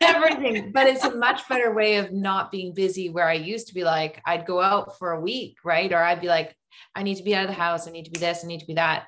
everything, 0.00 0.72
but 0.72 0.86
it's 0.86 1.04
a 1.04 1.14
much 1.14 1.48
better 1.48 1.74
way 1.74 1.96
of 1.96 2.12
not 2.12 2.50
being 2.50 2.74
busy. 2.74 3.10
Where 3.10 3.28
I 3.28 3.34
used 3.34 3.68
to 3.68 3.74
be 3.74 3.84
like, 3.84 4.20
I'd 4.26 4.46
go 4.46 4.60
out 4.60 4.98
for 4.98 5.12
a 5.12 5.20
week, 5.20 5.58
right? 5.64 5.92
Or 5.92 6.02
I'd 6.02 6.20
be 6.20 6.28
like, 6.28 6.56
I 6.94 7.02
need 7.02 7.16
to 7.16 7.22
be 7.22 7.34
out 7.34 7.44
of 7.44 7.50
the 7.50 7.54
house. 7.54 7.86
I 7.86 7.90
need 7.90 8.06
to 8.06 8.10
be 8.10 8.20
this. 8.20 8.44
I 8.44 8.48
need 8.48 8.60
to 8.60 8.66
be 8.66 8.74
that 8.74 9.06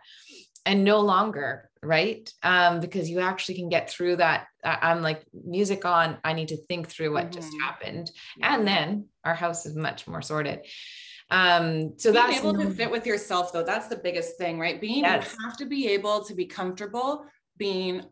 and 0.67 0.85
no 0.85 1.01
longer 1.01 1.71
right 1.83 2.33
um 2.43 2.81
because 2.81 3.11
you 3.11 3.19
actually 3.19 3.57
can 3.57 3.69
get 3.69 3.91
through 3.91 4.15
that 4.15 4.47
i'm 4.65 5.03
like 5.03 5.25
music 5.45 5.85
on 5.85 6.17
i 6.25 6.33
need 6.33 6.49
to 6.49 6.57
think 6.69 6.89
through 6.89 7.13
what 7.13 7.25
mm-hmm. 7.25 7.41
just 7.41 7.53
happened 7.61 8.11
and 8.41 8.67
then 8.67 9.07
our 9.25 9.35
house 9.35 9.67
is 9.67 9.75
much 9.75 10.07
more 10.07 10.23
sorted 10.23 10.61
um 11.31 11.93
so 11.99 12.13
being 12.13 12.25
that's 12.25 12.39
able 12.39 12.55
to 12.55 12.71
fit 12.71 12.91
with 12.91 13.05
yourself 13.05 13.53
though 13.53 13.65
that's 13.65 13.89
the 13.89 13.97
biggest 13.97 14.37
thing 14.39 14.61
right 14.61 14.81
being 14.81 15.03
yes. 15.03 15.35
you 15.37 15.45
have 15.45 15.57
to 15.57 15.67
be 15.67 15.89
able 15.89 16.25
to 16.25 16.35
be 16.35 16.47
comfortable 16.47 17.25
being 17.59 18.03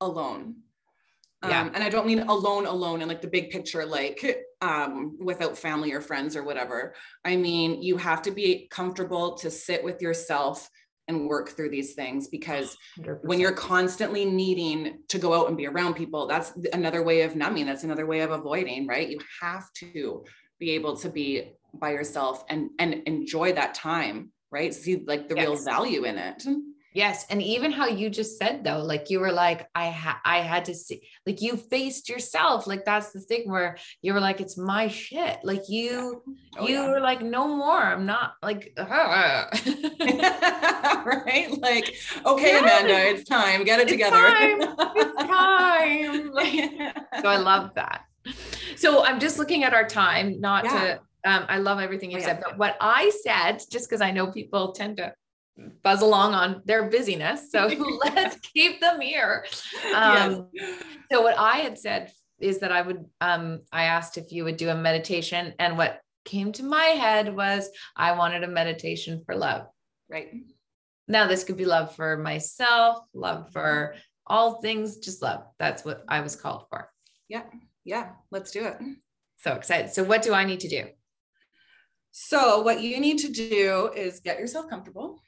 alone 0.00 0.56
yeah. 1.46 1.60
Um, 1.60 1.70
and 1.72 1.84
I 1.84 1.88
don't 1.88 2.06
mean 2.06 2.18
alone, 2.20 2.66
alone 2.66 3.00
in 3.00 3.06
like 3.06 3.22
the 3.22 3.28
big 3.28 3.50
picture, 3.50 3.86
like 3.86 4.44
um, 4.60 5.16
without 5.20 5.56
family 5.56 5.92
or 5.92 6.00
friends 6.00 6.34
or 6.34 6.42
whatever. 6.42 6.94
I 7.24 7.36
mean, 7.36 7.80
you 7.80 7.96
have 7.96 8.22
to 8.22 8.32
be 8.32 8.66
comfortable 8.72 9.36
to 9.38 9.48
sit 9.48 9.84
with 9.84 10.02
yourself 10.02 10.68
and 11.08 11.26
work 11.26 11.50
through 11.50 11.70
these 11.70 11.94
things 11.94 12.28
because 12.28 12.76
100%. 13.00 13.24
when 13.24 13.40
you're 13.40 13.52
constantly 13.52 14.24
needing 14.24 14.98
to 15.08 15.18
go 15.18 15.34
out 15.34 15.48
and 15.48 15.56
be 15.56 15.66
around 15.66 15.94
people 15.94 16.26
that's 16.26 16.52
another 16.72 17.02
way 17.02 17.22
of 17.22 17.34
numbing 17.34 17.66
that's 17.66 17.84
another 17.84 18.06
way 18.06 18.20
of 18.20 18.30
avoiding 18.30 18.86
right 18.86 19.08
you 19.08 19.18
have 19.40 19.72
to 19.72 20.24
be 20.58 20.72
able 20.72 20.96
to 20.96 21.08
be 21.08 21.52
by 21.74 21.90
yourself 21.90 22.44
and 22.48 22.70
and 22.78 23.02
enjoy 23.06 23.52
that 23.52 23.74
time 23.74 24.30
right 24.50 24.74
see 24.74 25.02
like 25.06 25.28
the 25.28 25.34
yes. 25.34 25.46
real 25.46 25.64
value 25.64 26.04
in 26.04 26.16
it 26.16 26.44
Yes. 26.94 27.26
And 27.30 27.42
even 27.42 27.70
how 27.70 27.86
you 27.86 28.08
just 28.10 28.38
said 28.38 28.64
though, 28.64 28.82
like 28.82 29.10
you 29.10 29.20
were 29.20 29.32
like, 29.32 29.68
I 29.74 29.86
had 29.86 30.16
I 30.24 30.38
had 30.38 30.64
to 30.66 30.74
see 30.74 31.08
like 31.26 31.42
you 31.42 31.56
faced 31.56 32.08
yourself. 32.08 32.66
Like 32.66 32.84
that's 32.84 33.12
the 33.12 33.20
thing 33.20 33.50
where 33.50 33.76
you 34.02 34.14
were 34.14 34.20
like, 34.20 34.40
it's 34.40 34.56
my 34.56 34.88
shit. 34.88 35.38
Like 35.44 35.68
you 35.68 36.22
oh, 36.58 36.66
you 36.66 36.74
yeah. 36.74 36.90
were 36.90 37.00
like, 37.00 37.22
no 37.22 37.46
more. 37.48 37.80
I'm 37.80 38.06
not 38.06 38.34
like 38.42 38.72
right. 38.78 39.48
Like, 41.58 41.94
okay, 42.24 42.52
yeah. 42.52 42.60
Amanda, 42.60 43.10
it's 43.10 43.28
time. 43.28 43.64
Get 43.64 43.80
it 43.80 43.82
it's 43.82 43.92
together. 43.92 44.16
Time. 44.16 44.62
It's 44.96 45.22
time. 45.24 46.32
so 47.22 47.28
I 47.28 47.36
love 47.36 47.74
that. 47.74 48.04
So 48.76 49.04
I'm 49.04 49.20
just 49.20 49.38
looking 49.38 49.64
at 49.64 49.74
our 49.74 49.86
time, 49.86 50.40
not 50.40 50.64
yeah. 50.64 50.80
to 50.80 51.00
um, 51.24 51.44
I 51.48 51.58
love 51.58 51.80
everything 51.80 52.10
you 52.10 52.18
oh, 52.18 52.22
said, 52.22 52.40
but 52.42 52.58
what 52.58 52.76
I 52.80 53.10
said, 53.22 53.58
just 53.70 53.88
because 53.88 54.00
I 54.00 54.12
know 54.12 54.28
people 54.28 54.72
tend 54.72 54.98
to 54.98 55.12
buzz 55.82 56.02
along 56.02 56.34
on 56.34 56.62
their 56.64 56.88
busyness. 56.88 57.50
So 57.50 57.66
let's 58.04 58.36
keep 58.54 58.80
them 58.80 59.00
here. 59.00 59.44
Um, 59.94 60.48
yes. 60.52 60.82
So 61.10 61.22
what 61.22 61.38
I 61.38 61.58
had 61.58 61.78
said 61.78 62.12
is 62.38 62.60
that 62.60 62.72
I 62.72 62.82
would, 62.82 63.04
um, 63.20 63.60
I 63.72 63.84
asked 63.84 64.16
if 64.16 64.32
you 64.32 64.44
would 64.44 64.56
do 64.56 64.68
a 64.68 64.74
meditation 64.74 65.54
and 65.58 65.76
what 65.76 66.00
came 66.24 66.52
to 66.52 66.62
my 66.62 66.84
head 66.84 67.34
was 67.34 67.68
I 67.96 68.12
wanted 68.12 68.44
a 68.44 68.48
meditation 68.48 69.22
for 69.24 69.34
love. 69.34 69.66
Right. 70.08 70.28
Now, 71.08 71.26
this 71.26 71.42
could 71.42 71.56
be 71.56 71.64
love 71.64 71.96
for 71.96 72.18
myself, 72.18 72.98
love 73.14 73.50
for 73.50 73.94
all 74.26 74.60
things, 74.60 74.98
just 74.98 75.22
love. 75.22 75.42
That's 75.58 75.84
what 75.84 76.04
I 76.06 76.20
was 76.20 76.36
called 76.36 76.66
for. 76.68 76.90
Yeah. 77.28 77.44
Yeah. 77.84 78.10
Let's 78.30 78.50
do 78.50 78.66
it. 78.66 78.76
So 79.38 79.54
excited. 79.54 79.90
So, 79.90 80.04
what 80.04 80.22
do 80.22 80.34
I 80.34 80.44
need 80.44 80.60
to 80.60 80.68
do? 80.68 80.84
So, 82.10 82.60
what 82.60 82.82
you 82.82 83.00
need 83.00 83.18
to 83.18 83.32
do 83.32 83.90
is 83.96 84.20
get 84.20 84.38
yourself 84.38 84.68
comfortable. 84.68 85.22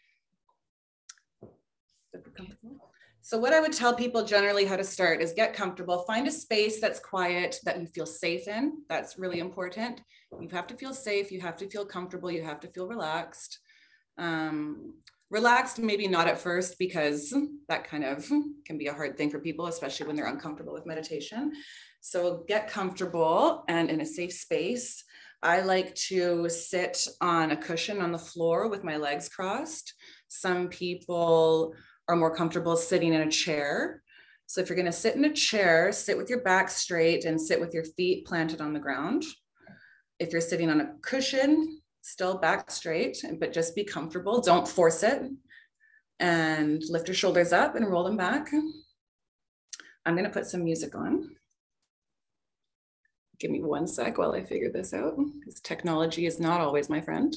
Super 2.13 2.31
comfortable. 2.31 2.91
So, 3.31 3.39
what 3.39 3.53
I 3.53 3.61
would 3.61 3.73
tell 3.73 3.95
people 3.95 4.25
generally 4.25 4.65
how 4.65 4.75
to 4.75 4.83
start 4.83 5.23
is 5.23 5.33
get 5.33 5.55
comfortable, 5.55 6.03
find 6.03 6.27
a 6.27 6.33
space 6.33 6.81
that's 6.81 6.99
quiet, 6.99 7.61
that 7.63 7.81
you 7.81 7.87
feel 7.87 8.05
safe 8.05 8.49
in. 8.49 8.83
That's 8.89 9.21
really 9.21 9.39
important. 9.39 10.01
You 10.41 10.49
have 10.49 10.67
to 10.67 10.75
feel 10.75 10.93
safe, 10.93 11.31
you 11.31 11.41
have 11.41 11.57
to 11.59 11.71
feel 11.71 11.85
comfortable, 11.85 12.29
you 12.29 12.43
have 12.43 12.59
to 12.59 12.67
feel 12.67 12.89
relaxed. 12.89 13.61
Um, 14.19 14.95
relaxed, 15.31 15.79
maybe 15.79 16.09
not 16.09 16.27
at 16.27 16.41
first, 16.41 16.77
because 16.77 17.33
that 17.69 17.85
kind 17.85 18.03
of 18.03 18.29
can 18.67 18.79
be 18.79 18.89
a 18.89 18.93
hard 18.93 19.17
thing 19.17 19.31
for 19.31 19.39
people, 19.39 19.67
especially 19.67 20.09
when 20.09 20.17
they're 20.17 20.27
uncomfortable 20.27 20.73
with 20.73 20.85
meditation. 20.85 21.53
So, 22.01 22.45
get 22.49 22.69
comfortable 22.69 23.63
and 23.69 23.91
in 23.91 24.01
a 24.01 24.07
safe 24.07 24.33
space. 24.33 25.05
I 25.41 25.61
like 25.61 25.95
to 26.09 26.49
sit 26.49 27.07
on 27.21 27.53
a 27.53 27.57
cushion 27.57 28.01
on 28.01 28.11
the 28.11 28.19
floor 28.19 28.69
with 28.69 28.83
my 28.83 28.97
legs 28.97 29.29
crossed. 29.29 29.95
Some 30.27 30.67
people 30.67 31.77
are 32.11 32.17
more 32.17 32.35
comfortable 32.35 32.77
sitting 32.77 33.15
in 33.15 33.23
a 33.23 33.31
chair. 33.31 34.03
So 34.47 34.61
if 34.61 34.69
you're 34.69 34.77
going 34.77 34.87
to 34.87 34.93
sit 34.93 35.15
in 35.15 35.25
a 35.25 35.33
chair, 35.33 35.93
sit 35.93 36.17
with 36.17 36.29
your 36.29 36.41
back 36.41 36.69
straight 36.69 37.25
and 37.25 37.41
sit 37.41 37.61
with 37.61 37.73
your 37.73 37.85
feet 37.85 38.27
planted 38.27 38.61
on 38.61 38.73
the 38.73 38.81
ground. 38.81 39.23
If 40.19 40.33
you're 40.33 40.41
sitting 40.41 40.71
on 40.71 40.81
a 40.81 40.95
cushion, 41.03 41.81
still 42.03 42.37
back 42.37 42.71
straight, 42.71 43.25
but 43.39 43.53
just 43.53 43.77
be 43.77 43.85
comfortable. 43.85 44.41
Don't 44.41 44.67
force 44.67 45.05
it. 45.05 45.23
And 46.19 46.83
lift 46.89 47.07
your 47.07 47.15
shoulders 47.15 47.53
up 47.53 47.77
and 47.77 47.89
roll 47.89 48.03
them 48.03 48.17
back. 48.17 48.49
I'm 50.05 50.15
going 50.15 50.25
to 50.25 50.31
put 50.31 50.47
some 50.47 50.65
music 50.65 50.97
on. 50.97 51.31
Give 53.39 53.53
me 53.53 53.63
one 53.63 53.87
sec 53.87 54.19
while 54.19 54.33
I 54.33 54.45
figure 54.45 54.71
this 54.71 54.93
out, 54.93 55.17
because 55.39 55.61
technology 55.61 56.27
is 56.27 56.41
not 56.41 56.61
always 56.61 56.91
my 56.91 57.01
friend. 57.01 57.35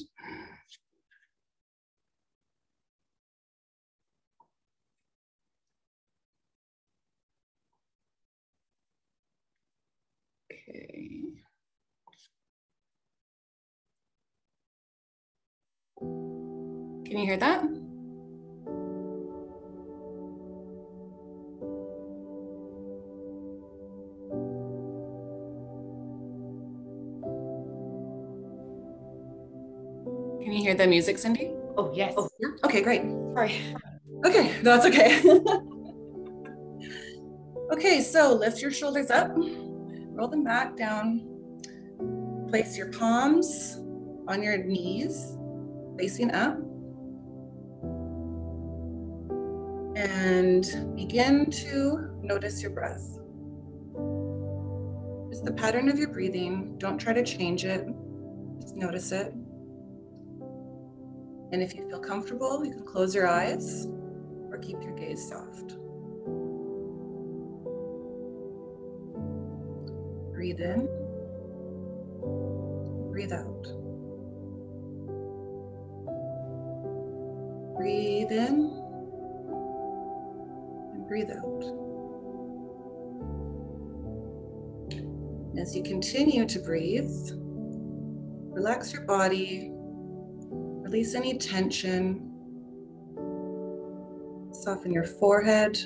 Okay. 10.74 11.20
Can 16.00 17.18
you 17.18 17.26
hear 17.26 17.36
that? 17.36 17.60
Can 30.42 30.52
you 30.52 30.62
hear 30.62 30.74
the 30.74 30.86
music, 30.88 31.18
Cindy? 31.18 31.52
Oh, 31.76 31.92
yes. 31.94 32.14
Oh, 32.16 32.28
yeah. 32.40 32.48
Okay, 32.64 32.82
great. 32.82 33.02
Sorry. 33.34 33.54
Okay, 34.26 34.60
no, 34.62 34.76
that's 34.76 34.86
okay. 34.86 35.22
okay, 37.72 38.00
so 38.00 38.34
lift 38.34 38.60
your 38.60 38.70
shoulders 38.70 39.10
up 39.10 39.34
roll 40.14 40.28
them 40.28 40.44
back 40.44 40.76
down. 40.76 41.28
Place 42.48 42.78
your 42.78 42.90
palms 42.92 43.80
on 44.28 44.42
your 44.42 44.56
knees, 44.58 45.36
facing 45.98 46.30
up. 46.30 46.56
And 49.96 50.96
begin 50.96 51.50
to 51.50 52.16
notice 52.22 52.62
your 52.62 52.70
breath. 52.70 53.18
Just 55.30 55.44
the 55.44 55.52
pattern 55.52 55.88
of 55.88 55.98
your 55.98 56.08
breathing. 56.08 56.76
Don't 56.78 56.98
try 56.98 57.12
to 57.12 57.24
change 57.24 57.64
it, 57.64 57.86
just 58.60 58.76
notice 58.76 59.12
it. 59.12 59.32
And 61.52 61.62
if 61.62 61.74
you 61.74 61.88
feel 61.88 62.00
comfortable, 62.00 62.64
you 62.64 62.72
can 62.72 62.84
close 62.84 63.14
your 63.14 63.28
eyes 63.28 63.86
or 64.50 64.58
keep 64.58 64.82
your 64.82 64.94
gaze 64.96 65.28
soft. 65.28 65.76
Breathe 70.44 70.60
in, 70.60 70.88
breathe 73.10 73.32
out. 73.32 73.64
Breathe 77.78 78.30
in 78.30 78.70
and 80.92 81.08
breathe 81.08 81.30
out. 81.30 81.64
As 85.58 85.74
you 85.74 85.82
continue 85.82 86.44
to 86.44 86.58
breathe, 86.58 87.30
relax 88.52 88.92
your 88.92 89.06
body, 89.06 89.70
release 89.72 91.14
any 91.14 91.38
tension, 91.38 92.30
soften 94.52 94.92
your 94.92 95.04
forehead, 95.04 95.78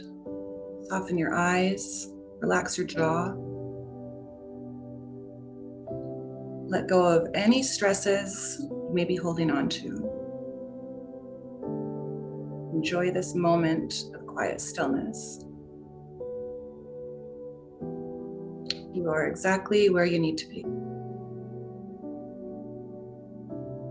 soften 0.88 1.16
your 1.16 1.32
eyes, 1.32 2.10
relax 2.40 2.76
your 2.76 2.88
jaw. 2.88 3.36
Let 6.68 6.86
go 6.86 7.02
of 7.02 7.28
any 7.34 7.62
stresses 7.62 8.58
you 8.60 8.90
may 8.92 9.06
be 9.06 9.16
holding 9.16 9.50
on 9.50 9.70
to. 9.70 9.88
Enjoy 12.74 13.10
this 13.10 13.34
moment 13.34 14.04
of 14.14 14.26
quiet 14.26 14.60
stillness. 14.60 15.46
You 18.92 19.08
are 19.08 19.28
exactly 19.28 19.88
where 19.88 20.04
you 20.04 20.18
need 20.18 20.36
to 20.36 20.46
be. 20.46 20.62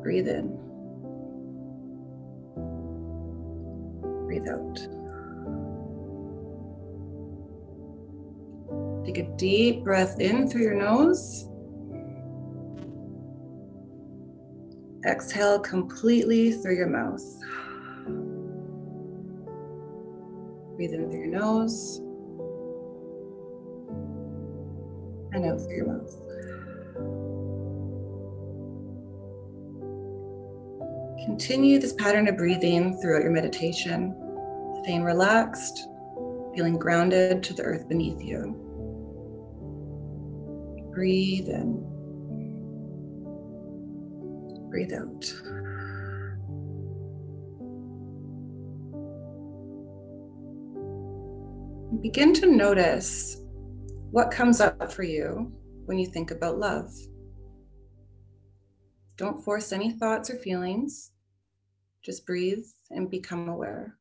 Breathe 0.03 0.27
in. 0.27 0.55
Breathe 4.27 4.47
out. 4.47 4.75
Take 9.03 9.17
a 9.17 9.35
deep 9.35 9.83
breath 9.83 10.19
in 10.19 10.47
through 10.47 10.61
your 10.61 10.75
nose. 10.75 11.46
Exhale 15.07 15.59
completely 15.59 16.51
through 16.51 16.75
your 16.75 16.89
mouth. 16.89 17.23
Breathe 20.75 20.93
in 20.93 21.09
through 21.09 21.21
your 21.21 21.29
nose 21.29 22.01
and 25.31 25.45
out 25.45 25.61
through 25.61 25.75
your 25.77 25.87
mouth. 25.87 26.13
Continue 31.25 31.79
this 31.79 31.93
pattern 31.93 32.27
of 32.27 32.35
breathing 32.35 32.99
throughout 33.01 33.23
your 33.23 33.31
meditation, 33.31 34.13
staying 34.83 35.03
relaxed, 35.03 35.87
feeling 36.53 36.77
grounded 36.77 37.43
to 37.43 37.53
the 37.53 37.63
earth 37.63 37.87
beneath 37.87 38.21
you. 38.21 38.55
Breathe 40.93 41.47
in. 41.47 41.96
Breathe 44.77 44.93
out. 44.93 45.25
Begin 52.03 52.31
to 52.35 52.45
notice 52.45 53.37
what 54.11 54.29
comes 54.29 54.61
up 54.61 54.93
for 54.93 55.01
you 55.01 55.51
when 55.87 55.97
you 55.97 56.05
think 56.05 56.29
about 56.29 56.59
love. 56.59 56.93
Don't 59.15 59.43
force 59.43 59.71
any 59.71 59.93
thoughts 59.93 60.29
or 60.29 60.35
feelings. 60.35 61.09
Just 62.03 62.27
breathe 62.27 62.67
and 62.91 63.09
become 63.09 63.49
aware. 63.49 63.97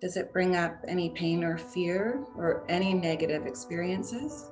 Does 0.00 0.16
it 0.16 0.32
bring 0.32 0.54
up 0.54 0.76
any 0.86 1.10
pain 1.10 1.42
or 1.42 1.58
fear 1.58 2.24
or 2.36 2.64
any 2.68 2.94
negative 2.94 3.44
experiences? 3.44 4.51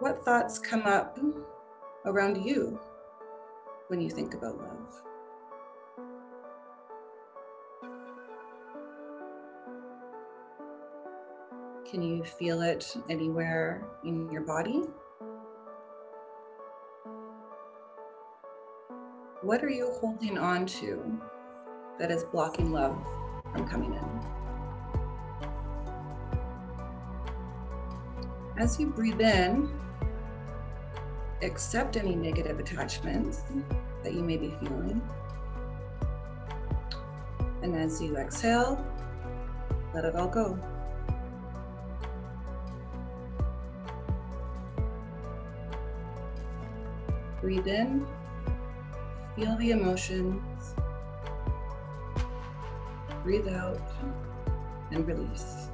What 0.00 0.24
thoughts 0.24 0.58
come 0.58 0.82
up 0.82 1.20
around 2.04 2.44
you 2.44 2.80
when 3.86 4.00
you 4.00 4.10
think 4.10 4.34
about 4.34 4.58
love? 4.58 5.02
Can 11.88 12.02
you 12.02 12.24
feel 12.24 12.60
it 12.62 12.96
anywhere 13.08 13.84
in 14.04 14.28
your 14.32 14.42
body? 14.42 14.82
What 19.42 19.62
are 19.62 19.70
you 19.70 19.92
holding 20.00 20.38
on 20.38 20.66
to 20.66 21.20
that 22.00 22.10
is 22.10 22.24
blocking 22.24 22.72
love 22.72 22.98
from 23.52 23.68
coming 23.68 23.94
in? 23.94 24.43
As 28.56 28.78
you 28.78 28.86
breathe 28.86 29.20
in, 29.20 29.68
accept 31.42 31.96
any 31.96 32.14
negative 32.14 32.60
attachments 32.60 33.42
that 34.04 34.14
you 34.14 34.22
may 34.22 34.36
be 34.36 34.50
feeling. 34.60 35.02
And 37.62 37.74
as 37.74 38.00
you 38.00 38.16
exhale, 38.16 38.84
let 39.92 40.04
it 40.04 40.14
all 40.14 40.28
go. 40.28 40.56
Breathe 47.40 47.66
in, 47.66 48.06
feel 49.34 49.56
the 49.56 49.72
emotions. 49.72 50.74
Breathe 53.24 53.48
out 53.48 53.80
and 54.92 55.06
release. 55.06 55.68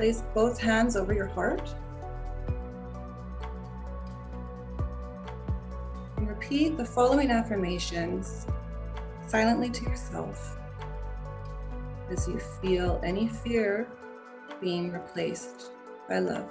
Place 0.00 0.22
both 0.32 0.58
hands 0.58 0.96
over 0.96 1.12
your 1.12 1.26
heart. 1.26 1.74
And 6.16 6.26
repeat 6.26 6.78
the 6.78 6.86
following 6.86 7.30
affirmations 7.30 8.46
silently 9.26 9.68
to 9.68 9.84
yourself 9.84 10.56
as 12.08 12.26
you 12.26 12.38
feel 12.62 12.98
any 13.04 13.28
fear 13.28 13.86
being 14.58 14.90
replaced 14.90 15.70
by 16.08 16.20
love. 16.20 16.48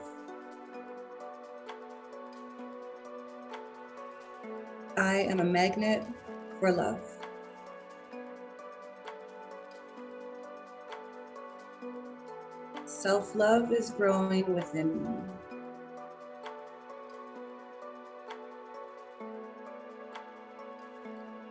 I 4.95 5.21
am 5.21 5.39
a 5.39 5.43
magnet 5.43 6.03
for 6.59 6.71
love. 6.71 7.01
Self 12.99 13.33
love 13.33 13.71
is 13.71 13.91
growing 13.91 14.53
within 14.53 15.01
me. 15.05 15.17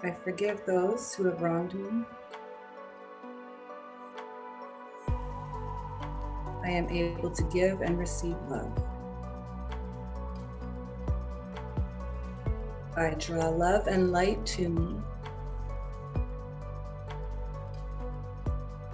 I 0.02 0.10
forgive 0.10 0.66
those 0.66 1.14
who 1.14 1.24
have 1.24 1.40
wronged 1.40 1.72
me. 1.72 2.04
I 6.62 6.68
am 6.68 6.86
able 6.90 7.30
to 7.30 7.42
give 7.44 7.80
and 7.80 7.98
receive 7.98 8.36
love. 8.50 8.84
I 12.94 13.14
draw 13.18 13.48
love 13.48 13.86
and 13.86 14.12
light 14.12 14.44
to 14.58 14.68
me. 14.68 15.00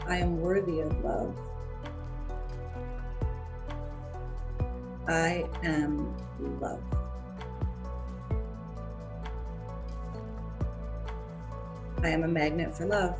I 0.06 0.18
am 0.18 0.40
worthy 0.40 0.78
of 0.78 1.02
love. 1.02 1.36
I 5.06 5.46
am 5.62 6.14
love. 6.60 6.82
I 12.02 12.08
am 12.08 12.24
a 12.24 12.28
magnet 12.28 12.74
for 12.74 12.86
love. 12.86 13.18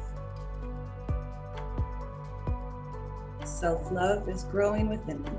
Self 3.44 3.92
love 3.92 4.29
is 4.31 4.44
growing 4.44 4.88
within 4.88 5.23
me. 5.23 5.31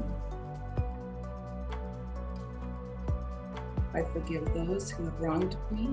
I 3.95 4.03
forgive 4.03 4.45
those 4.53 4.91
who 4.91 5.05
have 5.05 5.19
wronged 5.19 5.58
me. 5.71 5.89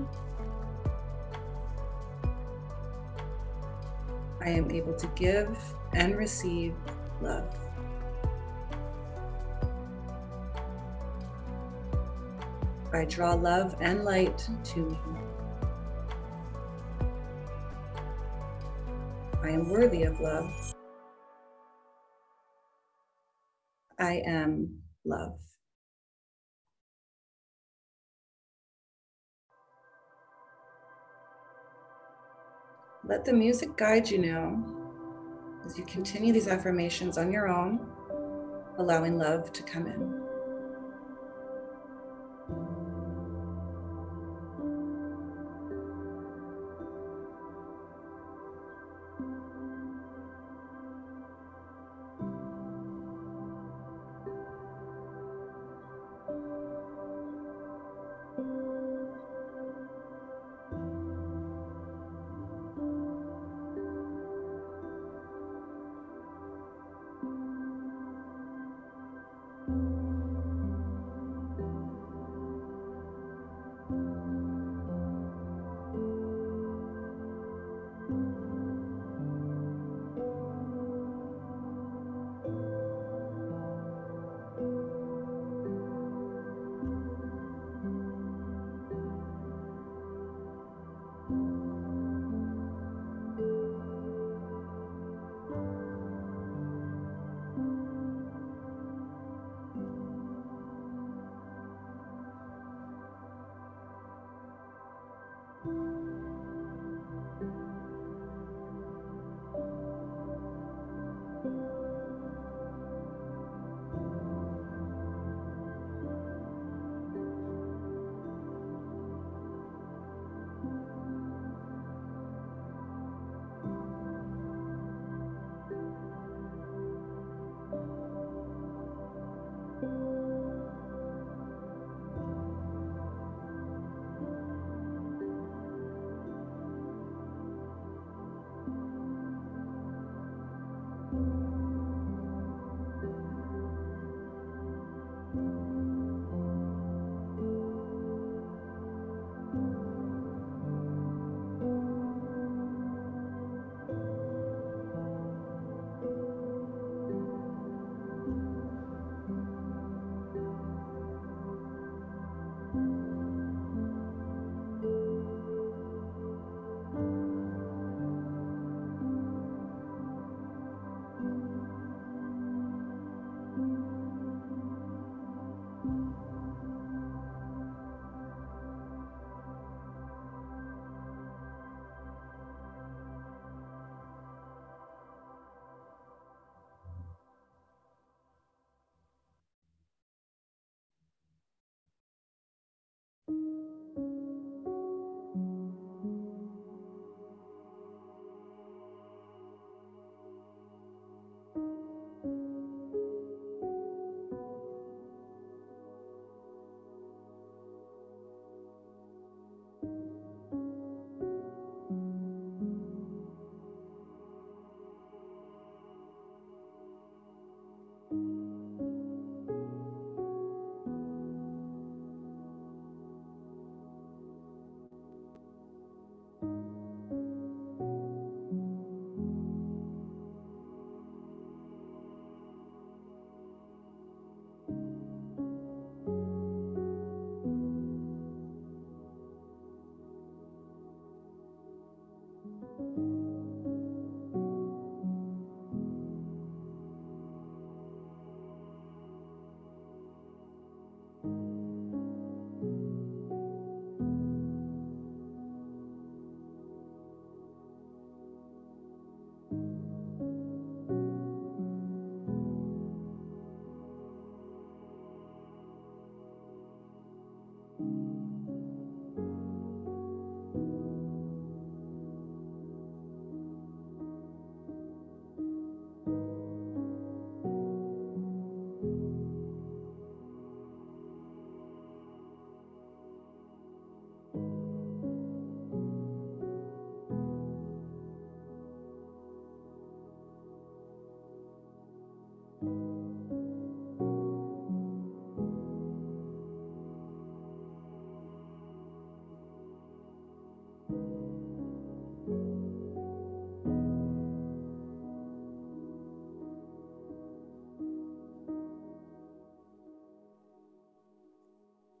I 4.39 4.49
am 4.49 4.69
able 4.69 4.93
to 4.93 5.07
give 5.15 5.57
and 5.93 6.15
receive 6.15 6.75
love. 7.21 7.62
I 12.93 13.05
draw 13.05 13.33
love 13.33 13.75
and 13.81 14.05
light 14.05 14.47
to 14.65 14.79
me. 14.79 14.97
I 19.41 19.49
am 19.49 19.69
worthy 19.69 20.03
of 20.03 20.19
love. 20.19 20.75
I 23.99 24.21
am 24.27 24.79
love. 25.05 25.39
Let 33.05 33.25
the 33.25 33.33
music 33.33 33.75
guide 33.75 34.09
you 34.09 34.19
now 34.19 34.63
as 35.65 35.79
you 35.79 35.85
continue 35.85 36.31
these 36.31 36.47
affirmations 36.47 37.17
on 37.17 37.31
your 37.31 37.49
own, 37.49 37.85
allowing 38.77 39.17
love 39.17 39.51
to 39.53 39.63
come 39.63 39.87
in. 39.87 40.22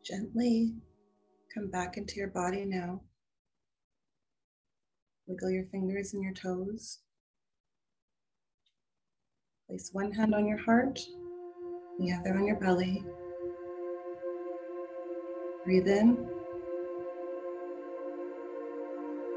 Gently 0.05 0.73
come 1.53 1.69
back 1.69 1.95
into 1.95 2.15
your 2.17 2.27
body 2.27 2.65
now. 2.65 2.99
Wiggle 5.27 5.51
your 5.51 5.65
fingers 5.71 6.13
and 6.13 6.21
your 6.21 6.33
toes. 6.33 6.99
Place 9.69 9.91
one 9.93 10.11
hand 10.11 10.35
on 10.35 10.45
your 10.45 10.57
heart, 10.57 10.99
the 11.99 12.11
other 12.11 12.35
on 12.35 12.45
your 12.45 12.57
belly. 12.57 13.01
Breathe 15.63 15.87
in. 15.87 16.27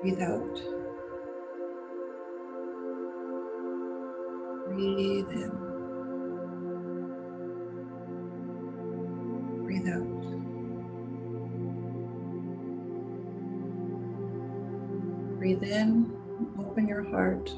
Breathe 0.03 0.21
out. 0.21 0.61
Breathe 4.67 5.31
in. 5.31 5.53
Breathe 9.63 9.89
out. 9.89 10.46
Breathe 15.47 15.63
in, 15.63 16.11
open 16.59 16.89
your 16.89 17.05
heart. 17.05 17.55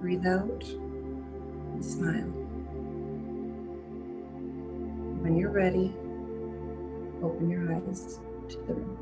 Breathe 0.00 0.26
out 0.26 0.64
and 1.74 1.84
smile. 1.84 2.32
When 5.20 5.36
you're 5.36 5.50
ready, 5.50 5.94
open 7.22 7.50
your 7.50 7.70
eyes 7.74 8.20
to 8.48 8.56
the 8.66 8.72
room. 8.72 8.96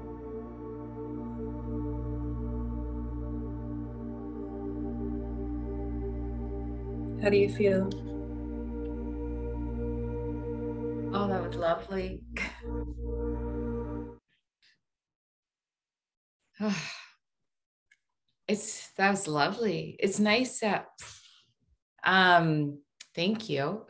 How 7.23 7.31
do 7.31 7.37
you 7.37 7.51
feel? 7.51 7.89
Oh, 11.15 11.29
that 11.29 11.47
was 11.47 11.55
lovely. 11.55 12.21
That 18.97 19.11
was 19.11 19.27
lovely. 19.27 19.97
It's 19.99 20.19
nice 20.19 20.61
that 20.61 20.87
um 22.05 22.79
thank 23.15 23.49
you. 23.49 23.87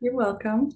You're 0.00 0.14
welcome. 0.14 0.70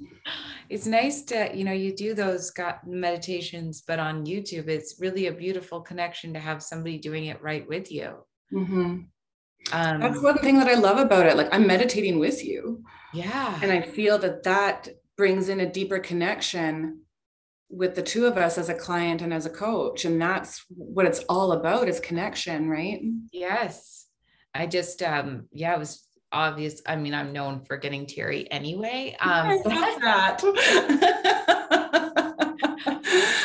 It's 0.71 0.87
nice 0.87 1.23
to, 1.25 1.51
you 1.55 1.64
know, 1.64 1.73
you 1.73 1.94
do 1.94 2.14
those 2.14 2.51
got 2.51 2.87
meditations, 2.87 3.83
but 3.87 3.99
on 3.99 4.25
YouTube, 4.25 4.68
it's 4.68 4.97
really 5.01 5.27
a 5.27 5.33
beautiful 5.33 5.81
connection 5.81 6.33
to 6.33 6.40
have 6.40 6.62
somebody 6.62 6.99
doing 6.99 7.27
it 7.27 7.42
right 7.42 7.68
with 7.68 7.92
you. 7.92 8.14
Mm-hmm. 8.53 9.01
Um, 9.73 10.01
That's 10.01 10.23
one 10.23 10.38
thing 10.38 10.59
that 10.59 10.68
I 10.68 10.75
love 10.75 10.99
about 10.99 11.27
it. 11.27 11.37
Like 11.37 11.49
I'm 11.53 11.66
meditating 11.66 12.18
with 12.18 12.44
you. 12.44 12.83
yeah. 13.12 13.59
And 13.62 13.71
I 13.71 13.83
feel 13.83 14.18
that 14.18 14.44
that 14.44 14.88
brings 15.16 15.49
in 15.49 15.61
a 15.61 15.71
deeper 15.71 15.99
connection 15.99 17.03
with 17.71 17.95
the 17.95 18.03
two 18.03 18.27
of 18.27 18.37
us 18.37 18.57
as 18.59 18.69
a 18.69 18.75
client 18.75 19.23
and 19.23 19.33
as 19.33 19.47
a 19.47 19.51
coach. 19.51 20.05
And 20.05 20.21
that's 20.21 20.65
what 20.69 21.07
it's 21.07 21.21
all 21.29 21.53
about 21.53 21.89
is 21.89 22.01
connection, 22.01 22.69
right? 22.69 23.01
Yes. 23.33 24.07
I 24.55 24.67
just 24.67 25.03
um 25.03 25.49
yeah, 25.53 25.75
it 25.75 25.79
was 25.79 26.07
obvious. 26.33 26.81
I 26.87 26.97
mean, 26.97 27.15
I'm 27.15 27.33
known 27.33 27.65
for 27.65 27.77
getting 27.77 28.07
teary 28.07 28.51
anyway. 28.51 29.17
Um 29.21 29.49
I 29.49 29.55
love 29.65 30.01
that. 30.01 30.41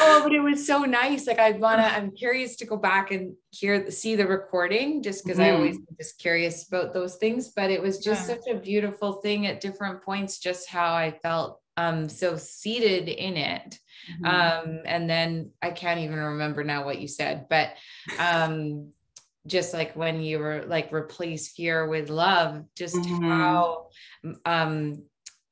oh, 0.02 0.22
but 0.24 0.34
it 0.34 0.40
was 0.40 0.66
so 0.66 0.84
nice. 0.84 1.28
Like 1.28 1.40
I 1.40 1.52
wanna, 1.52 1.84
I'm 1.84 2.12
curious 2.12 2.56
to 2.58 2.66
go 2.66 2.78
back 2.78 3.12
and 3.12 3.34
hear 3.52 3.90
see 3.92 4.16
the 4.16 4.28
recording 4.28 5.04
just 5.04 5.24
because 5.26 5.40
I 5.40 5.52
always 5.52 5.78
just 5.98 6.18
curious 6.18 6.68
about 6.68 6.94
those 6.94 7.18
things. 7.18 7.50
But 7.50 7.72
it 7.72 7.82
was 7.82 8.00
just 8.00 8.28
Yeah. 8.30 8.36
such 8.36 8.48
a 8.50 8.56
beautiful 8.60 9.14
thing 9.14 9.48
at 9.48 9.62
different 9.62 10.02
points, 10.02 10.40
just 10.40 10.70
how 10.70 10.94
I 10.94 11.12
felt 11.22 11.60
um 11.78 12.10
so 12.10 12.38
seated 12.38 13.08
in 13.10 13.38
it. 13.38 13.80
Mhm. 14.22 14.26
um 14.28 14.80
and 14.86 15.10
then 15.10 15.52
i 15.62 15.70
can't 15.72 16.02
even 16.02 16.18
remember 16.18 16.64
now 16.64 16.84
what 16.84 17.00
you 17.00 17.08
said 17.08 17.48
but 17.50 17.70
um 18.20 18.92
just 19.48 19.74
like 19.74 19.96
when 19.96 20.22
you 20.22 20.40
were 20.40 20.66
like 20.68 20.92
replace 20.94 21.52
fear 21.54 21.88
with 21.88 22.10
love 22.10 22.64
just 22.76 22.96
Mhm. 22.96 23.30
how 23.30 23.88
um 24.46 25.04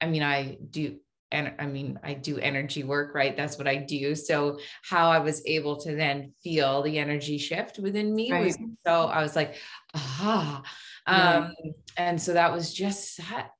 i 0.01 0.05
mean 0.05 0.23
i 0.23 0.57
do 0.69 0.97
and 1.31 1.53
i 1.59 1.65
mean 1.65 1.97
i 2.03 2.13
do 2.13 2.37
energy 2.37 2.83
work 2.83 3.15
right 3.15 3.37
that's 3.37 3.57
what 3.57 3.67
i 3.67 3.75
do 3.77 4.15
so 4.15 4.59
how 4.83 5.09
i 5.09 5.19
was 5.19 5.41
able 5.45 5.77
to 5.77 5.95
then 5.95 6.33
feel 6.43 6.81
the 6.81 6.99
energy 6.99 7.37
shift 7.37 7.79
within 7.79 8.13
me 8.13 8.33
was 8.33 8.57
so 8.85 9.05
i 9.07 9.21
was 9.21 9.35
like 9.35 9.55
ah 9.95 10.61
Yeah. 11.07 11.37
um 11.37 11.53
and 11.97 12.21
so 12.21 12.33
that 12.33 12.51
was 12.51 12.73
just 12.73 13.17
that 13.17 13.51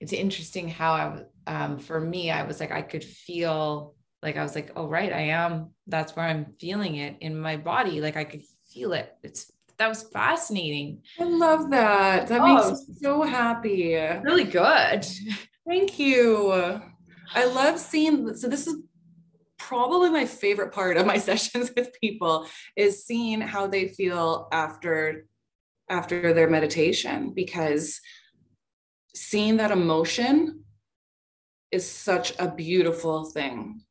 it's 0.00 0.12
interesting 0.12 0.68
how 0.68 0.92
I, 0.94 1.22
um, 1.46 1.78
for 1.78 2.00
me, 2.00 2.30
I 2.30 2.42
was 2.44 2.60
like, 2.60 2.72
I 2.72 2.82
could 2.82 3.04
feel 3.04 3.94
like, 4.22 4.36
I 4.36 4.42
was 4.42 4.54
like, 4.54 4.70
oh, 4.76 4.86
right. 4.86 5.12
I 5.12 5.20
am, 5.22 5.70
that's 5.86 6.14
where 6.14 6.26
I'm 6.26 6.54
feeling 6.60 6.96
it 6.96 7.16
in 7.20 7.38
my 7.38 7.56
body. 7.56 8.00
Like 8.00 8.16
I 8.16 8.24
could 8.24 8.42
feel 8.72 8.92
it. 8.92 9.12
It's, 9.22 9.50
that 9.78 9.88
was 9.88 10.04
fascinating. 10.04 11.02
I 11.18 11.24
love 11.24 11.70
that. 11.70 12.28
That 12.28 12.40
Oh. 12.40 12.54
makes 12.70 12.88
me 12.88 12.94
so 13.02 13.22
happy. 13.22 13.94
Really 14.22 14.44
good. 14.44 15.04
Thank 15.68 15.98
you. 15.98 16.52
I 17.34 17.44
love 17.46 17.78
seeing 17.78 18.34
so 18.36 18.48
this 18.48 18.66
is 18.66 18.76
probably 19.58 20.10
my 20.10 20.26
favorite 20.26 20.72
part 20.72 20.96
of 20.96 21.06
my 21.06 21.18
sessions 21.28 21.72
with 21.76 21.90
people 22.00 22.46
is 22.76 23.04
seeing 23.06 23.40
how 23.40 23.66
they 23.66 23.88
feel 23.88 24.48
after 24.52 25.26
after 25.88 26.32
their 26.34 26.48
meditation 26.50 27.32
because 27.34 28.00
seeing 29.14 29.56
that 29.58 29.70
emotion 29.70 30.64
is 31.72 31.90
such 31.90 32.34
a 32.38 32.48
beautiful 32.48 33.24
thing. 33.24 33.82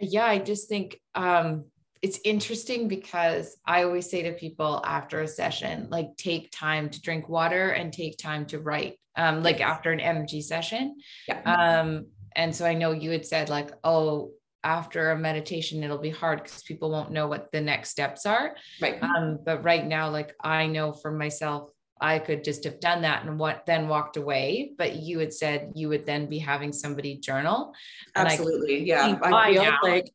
Yeah. 0.00 0.24
I 0.24 0.38
just 0.38 0.68
think, 0.68 1.00
um, 1.14 1.66
it's 2.00 2.20
interesting 2.24 2.88
because 2.88 3.56
I 3.66 3.82
always 3.82 4.08
say 4.08 4.22
to 4.22 4.32
people 4.32 4.80
after 4.84 5.20
a 5.20 5.28
session, 5.28 5.88
like 5.90 6.16
take 6.16 6.50
time 6.52 6.90
to 6.90 7.00
drink 7.00 7.28
water 7.28 7.70
and 7.70 7.92
take 7.92 8.16
time 8.18 8.46
to 8.46 8.58
write. 8.60 8.98
Um, 9.16 9.42
like 9.42 9.60
after 9.60 9.90
an 9.90 9.98
energy 9.98 10.40
session. 10.40 10.96
Yeah. 11.26 11.40
Um, 11.42 12.06
and 12.36 12.54
so 12.54 12.64
I 12.64 12.74
know 12.74 12.92
you 12.92 13.10
had 13.10 13.26
said 13.26 13.48
like, 13.48 13.72
oh, 13.82 14.30
after 14.62 15.10
a 15.10 15.18
meditation, 15.18 15.82
it'll 15.82 15.98
be 15.98 16.10
hard 16.10 16.42
because 16.42 16.62
people 16.62 16.90
won't 16.90 17.10
know 17.10 17.26
what 17.26 17.50
the 17.50 17.60
next 17.60 17.90
steps 17.90 18.26
are. 18.26 18.54
right. 18.80 19.02
Um, 19.02 19.38
but 19.44 19.64
right 19.64 19.84
now, 19.84 20.10
like 20.10 20.34
I 20.42 20.68
know 20.68 20.92
for 20.92 21.10
myself, 21.10 21.70
I 22.00 22.18
could 22.18 22.44
just 22.44 22.64
have 22.64 22.80
done 22.80 23.02
that 23.02 23.24
and 23.24 23.38
what 23.38 23.64
then 23.66 23.88
walked 23.88 24.16
away. 24.16 24.72
But 24.78 24.96
you 24.96 25.18
had 25.18 25.32
said 25.32 25.72
you 25.74 25.88
would 25.88 26.06
then 26.06 26.26
be 26.26 26.38
having 26.38 26.72
somebody 26.72 27.16
journal. 27.18 27.74
and 28.14 28.28
I 28.28 28.32
Absolutely. 28.32 28.84
Yeah. 28.84 29.18
I 29.22 29.52
feel 29.52 29.62
now? 29.64 29.78
like 29.82 30.10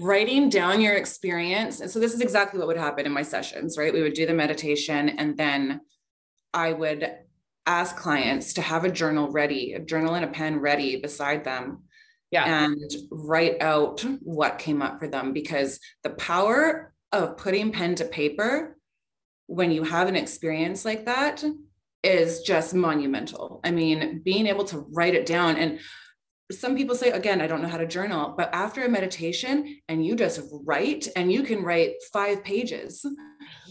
writing 0.00 0.48
down 0.48 0.80
your 0.80 0.94
experience. 0.94 1.80
And 1.80 1.90
so 1.90 1.98
this 2.00 2.14
is 2.14 2.20
exactly 2.20 2.58
what 2.58 2.68
would 2.68 2.76
happen 2.76 3.06
in 3.06 3.12
my 3.12 3.22
sessions, 3.22 3.78
right? 3.78 3.92
We 3.92 4.02
would 4.02 4.14
do 4.14 4.26
the 4.26 4.34
meditation 4.34 5.08
and 5.08 5.36
then 5.36 5.80
I 6.52 6.72
would 6.72 7.10
ask 7.66 7.96
clients 7.96 8.54
to 8.54 8.62
have 8.62 8.84
a 8.84 8.90
journal 8.90 9.30
ready, 9.30 9.72
a 9.74 9.80
journal 9.80 10.14
and 10.14 10.24
a 10.24 10.28
pen 10.28 10.58
ready 10.60 11.00
beside 11.00 11.44
them 11.44 11.84
Yeah. 12.30 12.64
and 12.64 12.78
write 13.10 13.62
out 13.62 14.04
what 14.20 14.58
came 14.58 14.82
up 14.82 14.98
for 14.98 15.08
them 15.08 15.32
because 15.32 15.80
the 16.02 16.10
power 16.10 16.92
of 17.12 17.36
putting 17.36 17.70
pen 17.72 17.94
to 17.94 18.04
paper 18.04 18.73
when 19.46 19.70
you 19.70 19.82
have 19.84 20.08
an 20.08 20.16
experience 20.16 20.84
like 20.84 21.04
that 21.06 21.44
is 22.02 22.40
just 22.40 22.74
monumental. 22.74 23.60
I 23.64 23.70
mean, 23.70 24.22
being 24.24 24.46
able 24.46 24.64
to 24.64 24.86
write 24.90 25.14
it 25.14 25.26
down. 25.26 25.56
And 25.56 25.80
some 26.52 26.76
people 26.76 26.94
say 26.94 27.10
again 27.10 27.40
i 27.40 27.46
don't 27.46 27.62
know 27.62 27.68
how 27.68 27.78
to 27.78 27.86
journal 27.86 28.34
but 28.36 28.50
after 28.52 28.84
a 28.84 28.88
meditation 28.88 29.80
and 29.88 30.04
you 30.04 30.14
just 30.14 30.42
write 30.66 31.08
and 31.16 31.32
you 31.32 31.42
can 31.42 31.62
write 31.62 31.94
five 32.12 32.44
pages 32.44 33.02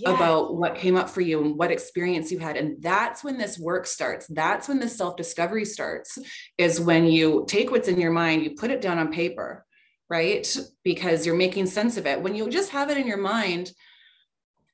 about 0.06 0.56
what 0.56 0.76
came 0.76 0.96
up 0.96 1.10
for 1.10 1.22
you 1.22 1.44
and 1.44 1.56
what 1.56 1.72
experience 1.72 2.32
you 2.32 2.40
had. 2.40 2.58
And 2.58 2.82
that's 2.82 3.24
when 3.24 3.38
this 3.38 3.60
work 3.60 3.86
starts. 3.86 4.28
That's 4.28 4.68
when 4.68 4.80
this 4.80 4.98
self 4.98 5.16
discovery 5.16 5.66
starts 5.66 6.18
is 6.58 6.80
when 6.80 7.06
you 7.06 7.46
take 7.48 7.72
what's 7.72 7.88
in 7.88 8.00
your 8.00 8.12
mind 8.12 8.44
you 8.44 8.52
put 8.52 8.72
it 8.72 8.82
down 8.82 8.98
on 8.98 9.12
paper 9.12 9.66
right? 10.10 10.58
Because 10.84 11.26
you're 11.26 11.36
making 11.36 11.66
sense 11.66 11.98
of 11.98 12.06
it. 12.06 12.22
When 12.22 12.36
you 12.36 12.48
just 12.48 12.70
have 12.72 12.92
it 12.92 12.98
in 12.98 13.08
your 13.08 13.18
mind 13.18 13.72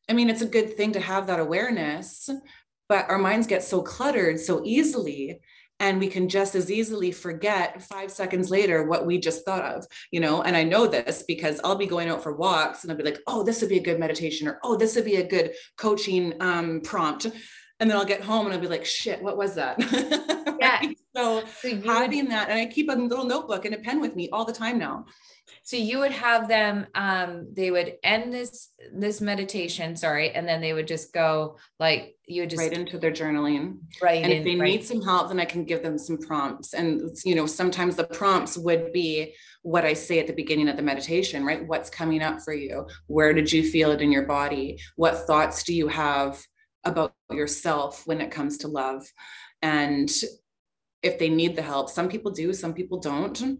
i 0.09 0.13
mean 0.13 0.29
it's 0.29 0.41
a 0.41 0.47
good 0.47 0.75
thing 0.75 0.91
to 0.91 0.99
have 0.99 1.27
that 1.27 1.39
awareness 1.39 2.29
but 2.87 3.09
our 3.09 3.19
minds 3.19 3.47
get 3.47 3.63
so 3.63 3.81
cluttered 3.81 4.39
so 4.39 4.61
easily 4.63 5.39
and 5.81 5.99
we 5.99 6.09
can 6.09 6.27
just 6.27 6.55
as 6.55 6.69
easily 6.69 7.11
forget 7.11 7.81
five 7.81 8.11
seconds 8.11 8.49
later 8.49 8.83
what 8.85 9.05
we 9.05 9.17
just 9.17 9.45
thought 9.45 9.63
of 9.63 9.85
you 10.11 10.19
know 10.19 10.41
and 10.41 10.55
i 10.55 10.63
know 10.63 10.87
this 10.87 11.23
because 11.27 11.59
i'll 11.63 11.75
be 11.75 11.87
going 11.87 12.09
out 12.09 12.21
for 12.23 12.35
walks 12.35 12.83
and 12.83 12.91
i'll 12.91 12.97
be 12.97 13.03
like 13.03 13.19
oh 13.27 13.43
this 13.43 13.61
would 13.61 13.69
be 13.69 13.77
a 13.77 13.83
good 13.83 13.99
meditation 13.99 14.47
or 14.47 14.59
oh 14.63 14.75
this 14.75 14.95
would 14.95 15.05
be 15.05 15.17
a 15.17 15.27
good 15.27 15.53
coaching 15.77 16.33
um, 16.41 16.81
prompt 16.81 17.25
and 17.79 17.89
then 17.89 17.97
i'll 17.97 18.05
get 18.05 18.21
home 18.21 18.45
and 18.45 18.53
i'll 18.53 18.61
be 18.61 18.67
like 18.67 18.85
shit 18.85 19.21
what 19.21 19.37
was 19.37 19.55
that 19.55 19.77
Yeah. 20.59 20.79
Right? 20.79 20.97
so, 21.15 21.43
so 21.45 21.81
having 21.81 22.29
that, 22.29 22.49
and 22.49 22.59
I 22.59 22.65
keep 22.65 22.89
a 22.89 22.93
little 22.93 23.25
notebook 23.25 23.65
and 23.65 23.75
a 23.75 23.79
pen 23.79 24.01
with 24.01 24.15
me 24.15 24.29
all 24.31 24.45
the 24.45 24.53
time 24.53 24.77
now. 24.77 25.05
So 25.63 25.77
you 25.77 25.99
would 25.99 26.11
have 26.11 26.47
them, 26.47 26.87
um, 26.95 27.47
they 27.53 27.71
would 27.71 27.97
end 28.03 28.33
this 28.33 28.71
this 28.93 29.21
meditation, 29.21 29.95
sorry, 29.95 30.31
and 30.31 30.47
then 30.47 30.61
they 30.61 30.73
would 30.73 30.87
just 30.87 31.13
go 31.13 31.57
like 31.79 32.15
you 32.25 32.41
would 32.41 32.49
just 32.49 32.61
right 32.61 32.73
into 32.73 32.97
their 32.97 33.11
journaling. 33.11 33.79
Right. 34.01 34.23
And 34.23 34.31
if 34.31 34.43
they 34.43 34.55
right. 34.55 34.71
need 34.71 34.85
some 34.85 35.01
help, 35.01 35.29
then 35.29 35.39
I 35.39 35.45
can 35.45 35.65
give 35.65 35.83
them 35.83 35.97
some 35.97 36.17
prompts. 36.17 36.73
And 36.73 37.09
you 37.25 37.35
know, 37.35 37.45
sometimes 37.45 37.95
the 37.95 38.05
prompts 38.05 38.57
would 38.57 38.91
be 38.93 39.35
what 39.61 39.85
I 39.85 39.93
say 39.93 40.19
at 40.19 40.27
the 40.27 40.33
beginning 40.33 40.69
of 40.69 40.77
the 40.77 40.81
meditation, 40.81 41.45
right? 41.45 41.67
What's 41.67 41.89
coming 41.89 42.21
up 42.21 42.41
for 42.41 42.53
you? 42.53 42.87
Where 43.07 43.33
did 43.33 43.51
you 43.51 43.63
feel 43.63 43.91
it 43.91 44.01
in 44.01 44.11
your 44.11 44.25
body? 44.25 44.79
What 44.95 45.27
thoughts 45.27 45.63
do 45.63 45.73
you 45.73 45.87
have 45.87 46.41
about 46.83 47.13
yourself 47.29 48.03
when 48.05 48.21
it 48.21 48.31
comes 48.31 48.59
to 48.59 48.67
love? 48.67 49.05
And 49.61 50.09
if 51.01 51.19
they 51.19 51.29
need 51.29 51.55
the 51.55 51.61
help, 51.61 51.89
some 51.89 52.09
people 52.09 52.31
do, 52.31 52.53
some 52.53 52.73
people 52.73 52.99
don't. 52.99 53.59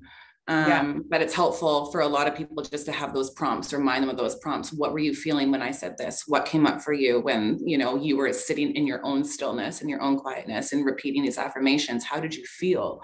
Um, 0.49 0.67
yeah. 0.67 0.93
But 1.09 1.21
it's 1.21 1.35
helpful 1.35 1.91
for 1.91 2.01
a 2.01 2.07
lot 2.07 2.27
of 2.27 2.35
people 2.35 2.63
just 2.63 2.87
to 2.87 2.91
have 2.91 3.13
those 3.13 3.29
prompts, 3.29 3.71
remind 3.71 4.01
them 4.01 4.09
of 4.09 4.17
those 4.17 4.39
prompts. 4.39 4.73
What 4.73 4.91
were 4.91 4.99
you 4.99 5.13
feeling 5.13 5.51
when 5.51 5.61
I 5.61 5.69
said 5.69 5.95
this? 5.95 6.23
What 6.25 6.47
came 6.47 6.65
up 6.65 6.81
for 6.81 6.91
you 6.91 7.19
when 7.21 7.59
you 7.63 7.77
know 7.77 7.95
you 7.95 8.17
were 8.17 8.33
sitting 8.33 8.75
in 8.75 8.87
your 8.87 9.05
own 9.05 9.23
stillness 9.23 9.81
and 9.81 9.89
your 9.89 10.01
own 10.01 10.17
quietness 10.17 10.73
and 10.73 10.83
repeating 10.83 11.21
these 11.21 11.37
affirmations? 11.37 12.03
How 12.03 12.19
did 12.19 12.33
you 12.33 12.43
feel? 12.45 13.01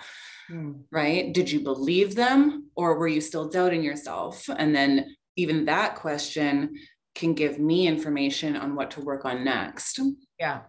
Hmm. 0.47 0.71
Right? 0.91 1.31
Did 1.31 1.51
you 1.51 1.59
believe 1.59 2.15
them 2.15 2.71
or 2.75 2.97
were 2.97 3.07
you 3.07 3.21
still 3.21 3.47
doubting 3.47 3.83
yourself? 3.83 4.49
And 4.57 4.75
then 4.75 5.15
even 5.35 5.65
that 5.65 5.95
question 5.95 6.73
can 7.13 7.35
give 7.35 7.59
me 7.59 7.87
information 7.87 8.55
on 8.55 8.75
what 8.75 8.89
to 8.91 9.01
work 9.01 9.23
on 9.23 9.43
next. 9.43 9.99
Yeah. 10.39 10.61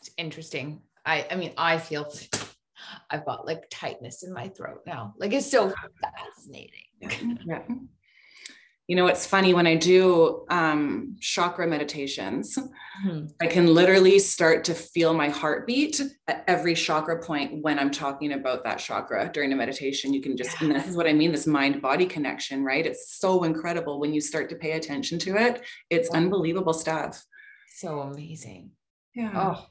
It's 0.00 0.10
interesting. 0.16 0.82
I 1.06 1.28
I 1.30 1.36
mean, 1.36 1.52
I 1.56 1.78
feel 1.78 2.10
I've 3.10 3.24
got 3.24 3.46
like 3.46 3.64
tightness 3.70 4.22
in 4.22 4.32
my 4.32 4.48
throat 4.48 4.80
now. 4.86 5.14
Like 5.18 5.32
it's 5.32 5.50
so 5.50 5.72
fascinating. 6.02 6.84
Yeah. 7.46 7.62
You 8.88 8.96
know, 8.96 9.06
it's 9.06 9.26
funny 9.26 9.52
when 9.52 9.66
I 9.66 9.76
do 9.76 10.46
um, 10.48 11.16
chakra 11.20 11.66
meditations, 11.66 12.56
mm-hmm. 12.56 13.26
I 13.38 13.46
can 13.46 13.66
literally 13.66 14.18
start 14.18 14.64
to 14.64 14.74
feel 14.74 15.12
my 15.12 15.28
heartbeat 15.28 16.00
at 16.26 16.42
every 16.46 16.74
chakra 16.74 17.22
point 17.22 17.62
when 17.62 17.78
I'm 17.78 17.90
talking 17.90 18.32
about 18.32 18.64
that 18.64 18.78
chakra 18.78 19.30
during 19.30 19.52
a 19.52 19.56
meditation. 19.56 20.14
You 20.14 20.22
can 20.22 20.38
just, 20.38 20.58
yeah. 20.58 20.68
and 20.68 20.74
this 20.74 20.88
is 20.88 20.96
what 20.96 21.06
I 21.06 21.12
mean 21.12 21.32
this 21.32 21.46
mind 21.46 21.82
body 21.82 22.06
connection, 22.06 22.64
right? 22.64 22.86
It's 22.86 23.18
so 23.18 23.44
incredible 23.44 24.00
when 24.00 24.14
you 24.14 24.22
start 24.22 24.48
to 24.48 24.56
pay 24.56 24.72
attention 24.72 25.18
to 25.18 25.36
it. 25.36 25.62
It's 25.90 26.08
unbelievable 26.08 26.72
stuff. 26.72 27.22
So 27.76 28.00
amazing. 28.00 28.70
Yeah. 29.14 29.32
Oh, 29.34 29.66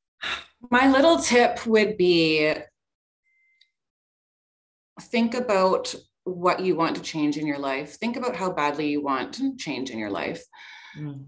My 0.71 0.91
little 0.91 1.19
tip 1.21 1.65
would 1.67 1.97
be 1.97 2.53
think 5.01 5.35
about 5.35 5.95
what 6.25 6.61
you 6.61 6.77
want 6.77 6.97
to 6.97 7.03
change 7.03 7.37
in 7.37 7.47
your 7.47 7.59
life. 7.59 7.95
Think 7.95 8.17
about 8.17 8.37
how 8.37 8.51
badly 8.53 8.89
you 8.89 9.03
want 9.03 9.35
to 9.35 9.57
change 9.57 9.91
in 9.91 9.99
your 9.99 10.11
life. 10.11 10.45
Mm. 10.99 11.25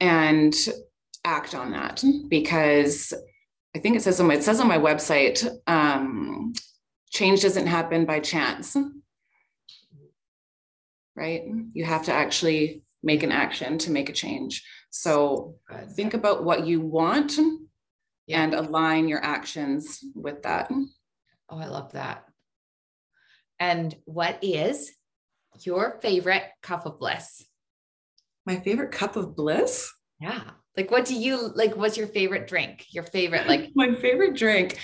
And 0.00 0.54
act 1.24 1.54
on 1.54 1.70
that 1.70 2.02
because 2.28 3.12
I 3.74 3.78
think 3.78 3.96
it 3.96 4.02
says 4.02 4.20
on 4.20 4.26
my, 4.26 4.34
it 4.34 4.42
says 4.42 4.60
on 4.60 4.68
my 4.68 4.78
website, 4.78 5.48
um, 5.66 6.52
change 7.10 7.42
doesn't 7.42 7.66
happen 7.66 8.04
by 8.04 8.20
chance. 8.20 8.76
Right? 11.14 11.42
You 11.72 11.84
have 11.84 12.04
to 12.06 12.12
actually 12.12 12.82
make 13.02 13.22
an 13.22 13.32
action 13.32 13.78
to 13.78 13.90
make 13.90 14.08
a 14.08 14.12
change. 14.12 14.64
So 14.90 15.56
think 15.94 16.14
about 16.14 16.44
what 16.44 16.66
you 16.66 16.80
want 16.80 17.38
yeah. 18.26 18.42
and 18.42 18.54
align 18.54 19.08
your 19.08 19.22
actions 19.22 20.00
with 20.14 20.42
that. 20.42 20.70
Oh, 21.48 21.58
I 21.58 21.66
love 21.66 21.92
that. 21.92 22.24
And 23.62 23.94
what 24.06 24.42
is 24.42 24.90
your 25.60 26.00
favorite 26.02 26.42
cup 26.64 26.84
of 26.84 26.98
bliss? 26.98 27.44
My 28.44 28.56
favorite 28.56 28.90
cup 28.90 29.14
of 29.14 29.36
bliss? 29.36 29.88
Yeah. 30.20 30.42
Like, 30.76 30.90
what 30.90 31.04
do 31.04 31.14
you 31.14 31.52
like? 31.54 31.76
What's 31.76 31.96
your 31.96 32.08
favorite 32.08 32.48
drink? 32.48 32.86
Your 32.90 33.04
favorite, 33.04 33.46
like, 33.46 33.70
my 33.76 33.94
favorite 33.94 34.34
drink. 34.34 34.80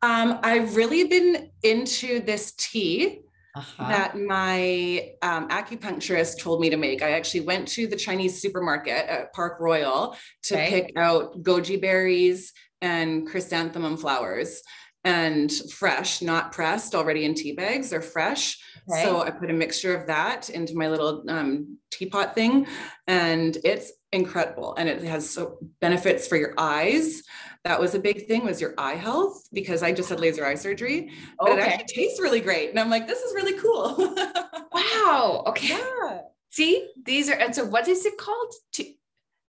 Um, 0.00 0.38
I've 0.42 0.76
really 0.76 1.04
been 1.04 1.50
into 1.62 2.20
this 2.20 2.52
tea 2.52 3.20
uh-huh. 3.54 3.88
that 3.88 4.18
my 4.18 5.10
um, 5.20 5.50
acupuncturist 5.50 6.40
told 6.40 6.62
me 6.62 6.70
to 6.70 6.78
make. 6.78 7.02
I 7.02 7.10
actually 7.10 7.40
went 7.40 7.68
to 7.68 7.86
the 7.86 7.96
Chinese 7.96 8.40
supermarket 8.40 9.10
at 9.10 9.34
Park 9.34 9.60
Royal 9.60 10.16
to 10.44 10.54
okay. 10.54 10.70
pick 10.70 10.96
out 10.96 11.42
goji 11.42 11.78
berries 11.78 12.54
and 12.80 13.28
chrysanthemum 13.28 13.98
flowers 13.98 14.62
and 15.04 15.50
fresh, 15.70 16.22
not 16.22 16.52
pressed, 16.52 16.94
already 16.94 17.24
in 17.24 17.34
tea 17.34 17.52
bags. 17.52 17.90
They're 17.90 18.00
fresh. 18.00 18.58
Okay. 18.90 19.02
So 19.02 19.22
I 19.22 19.30
put 19.30 19.50
a 19.50 19.54
mixture 19.54 19.96
of 19.96 20.06
that 20.06 20.50
into 20.50 20.76
my 20.76 20.88
little 20.88 21.24
um, 21.28 21.78
teapot 21.90 22.34
thing, 22.34 22.66
and 23.06 23.56
it's 23.64 23.92
incredible. 24.12 24.74
And 24.76 24.88
it 24.88 25.02
has 25.02 25.28
so 25.28 25.58
benefits 25.80 26.26
for 26.26 26.36
your 26.36 26.54
eyes. 26.58 27.22
That 27.64 27.80
was 27.80 27.94
a 27.94 28.00
big 28.00 28.26
thing 28.26 28.44
was 28.44 28.60
your 28.60 28.74
eye 28.76 28.94
health 28.94 29.48
because 29.52 29.82
I 29.82 29.92
just 29.92 30.08
had 30.08 30.20
laser 30.20 30.44
eye 30.44 30.56
surgery, 30.56 31.10
but 31.38 31.52
okay. 31.52 31.60
it 31.60 31.64
actually 31.64 31.94
tastes 31.94 32.20
really 32.20 32.40
great. 32.40 32.70
And 32.70 32.78
I'm 32.78 32.90
like, 32.90 33.06
this 33.06 33.20
is 33.20 33.34
really 33.34 33.58
cool. 33.58 34.16
wow. 34.72 35.44
Okay. 35.46 35.68
Yeah. 35.68 36.20
See, 36.50 36.88
these 37.04 37.30
are 37.30 37.34
and 37.34 37.54
so 37.54 37.64
what 37.64 37.88
is 37.88 38.04
it 38.04 38.18
called? 38.18 38.52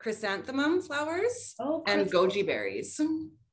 Chrysanthemum 0.00 0.80
flowers 0.80 1.54
oh, 1.60 1.82
and 1.86 2.10
goji 2.10 2.46
berries 2.46 3.00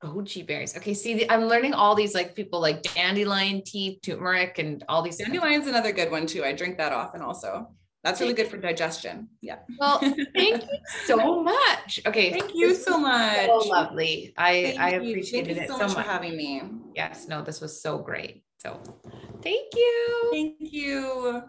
goji 0.01 0.45
berries. 0.45 0.75
Okay, 0.77 0.93
see, 0.93 1.27
I'm 1.29 1.45
learning 1.45 1.73
all 1.73 1.95
these 1.95 2.13
like 2.13 2.35
people 2.35 2.59
like 2.59 2.81
dandelion 2.83 3.61
tea, 3.65 3.99
turmeric, 4.03 4.59
and 4.59 4.83
all 4.89 5.01
these. 5.01 5.17
Dandelion's 5.17 5.67
another 5.67 5.91
good 5.91 6.11
one 6.11 6.25
too. 6.25 6.43
I 6.43 6.53
drink 6.53 6.77
that 6.77 6.91
often 6.91 7.21
also. 7.21 7.67
That's 8.03 8.21
really 8.21 8.35
good 8.35 8.47
for 8.47 8.57
digestion. 8.57 9.29
Yeah. 9.41 9.57
Well, 9.79 9.97
thank 10.35 10.61
you 10.71 10.79
so 11.05 11.41
much. 11.41 11.99
Okay. 12.05 12.31
Thank 12.31 12.53
you 12.53 12.75
so 12.75 12.99
much. 12.99 13.47
So 13.47 13.57
lovely. 13.67 14.31
I 14.37 14.75
I 14.79 14.89
appreciated 14.91 15.57
it 15.57 15.67
so, 15.67 15.79
much 15.79 15.93
for 15.93 16.01
having 16.01 16.37
me. 16.37 16.61
Yes. 16.95 17.27
No, 17.27 17.41
this 17.41 17.61
was 17.61 17.81
so 17.81 17.97
great. 17.97 18.43
So, 18.59 18.79
thank 19.41 19.73
you. 19.75 20.29
Thank 20.31 20.55
you. 20.59 21.43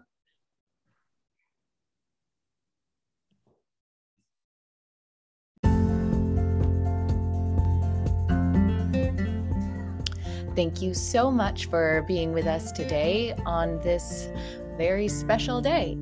Thank 10.57 10.81
you 10.81 10.95
so 10.95 11.31
much 11.31 11.67
for 11.67 12.03
being 12.09 12.33
with 12.33 12.47
us 12.47 12.73
today 12.73 13.35
on 13.45 13.79
this 13.83 14.31
very 14.79 15.07
special 15.07 15.61
day. 15.61 15.99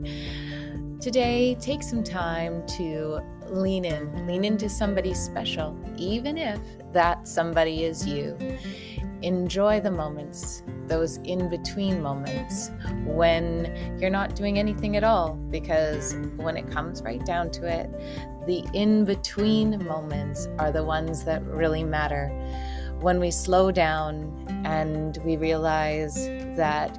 Today, 1.01 1.57
take 1.61 1.83
some 1.83 2.05
time 2.05 2.65
to 2.79 3.19
lean 3.49 3.85
in, 3.85 4.29
lean 4.29 4.45
into 4.45 4.69
somebody 4.69 5.13
special, 5.13 5.77
even 5.97 6.39
if 6.39 6.61
that 6.93 7.27
somebody 7.27 7.83
is 7.83 8.07
you. 8.07 8.39
Enjoy 9.23 9.81
the 9.81 9.91
moments, 9.91 10.63
those 10.87 11.17
in 11.25 11.49
between 11.49 12.01
moments 12.01 12.71
when 13.07 13.99
you're 13.99 14.09
not 14.09 14.37
doing 14.37 14.57
anything 14.57 14.97
at 14.97 15.03
all. 15.03 15.35
Because 15.51 16.15
when 16.37 16.57
it 16.57 16.71
comes 16.71 17.03
right 17.03 17.27
down 17.27 17.51
to 17.51 17.67
it, 17.67 17.91
the 18.47 18.65
in 18.73 19.05
between 19.05 19.85
moments 19.85 20.47
are 20.61 20.71
the 20.71 20.85
ones 20.85 21.25
that 21.25 21.45
really 21.45 21.83
matter. 21.83 22.31
When 23.05 23.21
we 23.21 23.31
slow 23.31 23.71
down 23.71 24.63
and 24.65 25.19
we 25.27 25.37
realize 25.37 26.27
that 26.57 26.99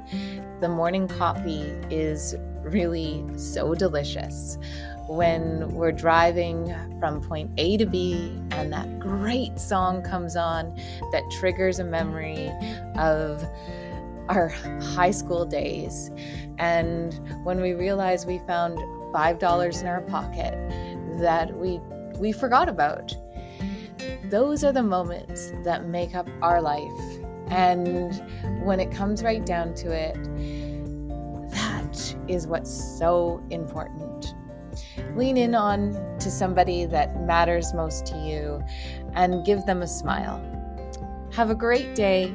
the 0.61 0.69
morning 0.69 1.07
coffee 1.07 1.63
is 1.89 2.35
really 2.61 3.25
so 3.37 3.73
delicious 3.73 4.59
when 5.07 5.73
we're 5.73 5.91
driving 5.91 6.75
from 6.99 7.21
point 7.21 7.49
A 7.57 7.77
to 7.77 7.87
B 7.87 8.39
and 8.51 8.71
that 8.71 8.99
great 8.99 9.59
song 9.59 10.03
comes 10.03 10.35
on 10.35 10.79
that 11.11 11.23
triggers 11.39 11.79
a 11.79 11.83
memory 11.83 12.51
of 12.99 13.43
our 14.29 14.49
high 14.93 15.09
school 15.09 15.43
days. 15.43 16.11
And 16.59 17.19
when 17.43 17.61
we 17.61 17.73
realize 17.73 18.27
we 18.27 18.37
found 18.45 18.77
$5 19.11 19.81
in 19.81 19.87
our 19.87 20.01
pocket 20.01 20.53
that 21.19 21.51
we 21.57 21.79
we 22.19 22.31
forgot 22.31 22.69
about. 22.69 23.15
Those 24.29 24.63
are 24.63 24.71
the 24.71 24.83
moments 24.83 25.51
that 25.63 25.87
make 25.87 26.15
up 26.15 26.27
our 26.41 26.61
life. 26.61 27.21
And 27.47 28.21
when 28.65 28.79
it 28.79 28.91
comes 28.91 29.23
right 29.23 29.45
down 29.45 29.73
to 29.75 29.91
it, 29.91 30.15
that 31.51 32.15
is 32.27 32.47
what's 32.47 32.97
so 32.97 33.43
important. 33.51 34.33
Lean 35.15 35.37
in 35.37 35.53
on 35.55 35.93
to 36.19 36.31
somebody 36.31 36.85
that 36.85 37.21
matters 37.21 37.73
most 37.73 38.05
to 38.07 38.17
you 38.17 38.63
and 39.13 39.45
give 39.45 39.65
them 39.65 39.81
a 39.81 39.87
smile. 39.87 40.41
Have 41.33 41.49
a 41.49 41.55
great 41.55 41.95
day. 41.95 42.33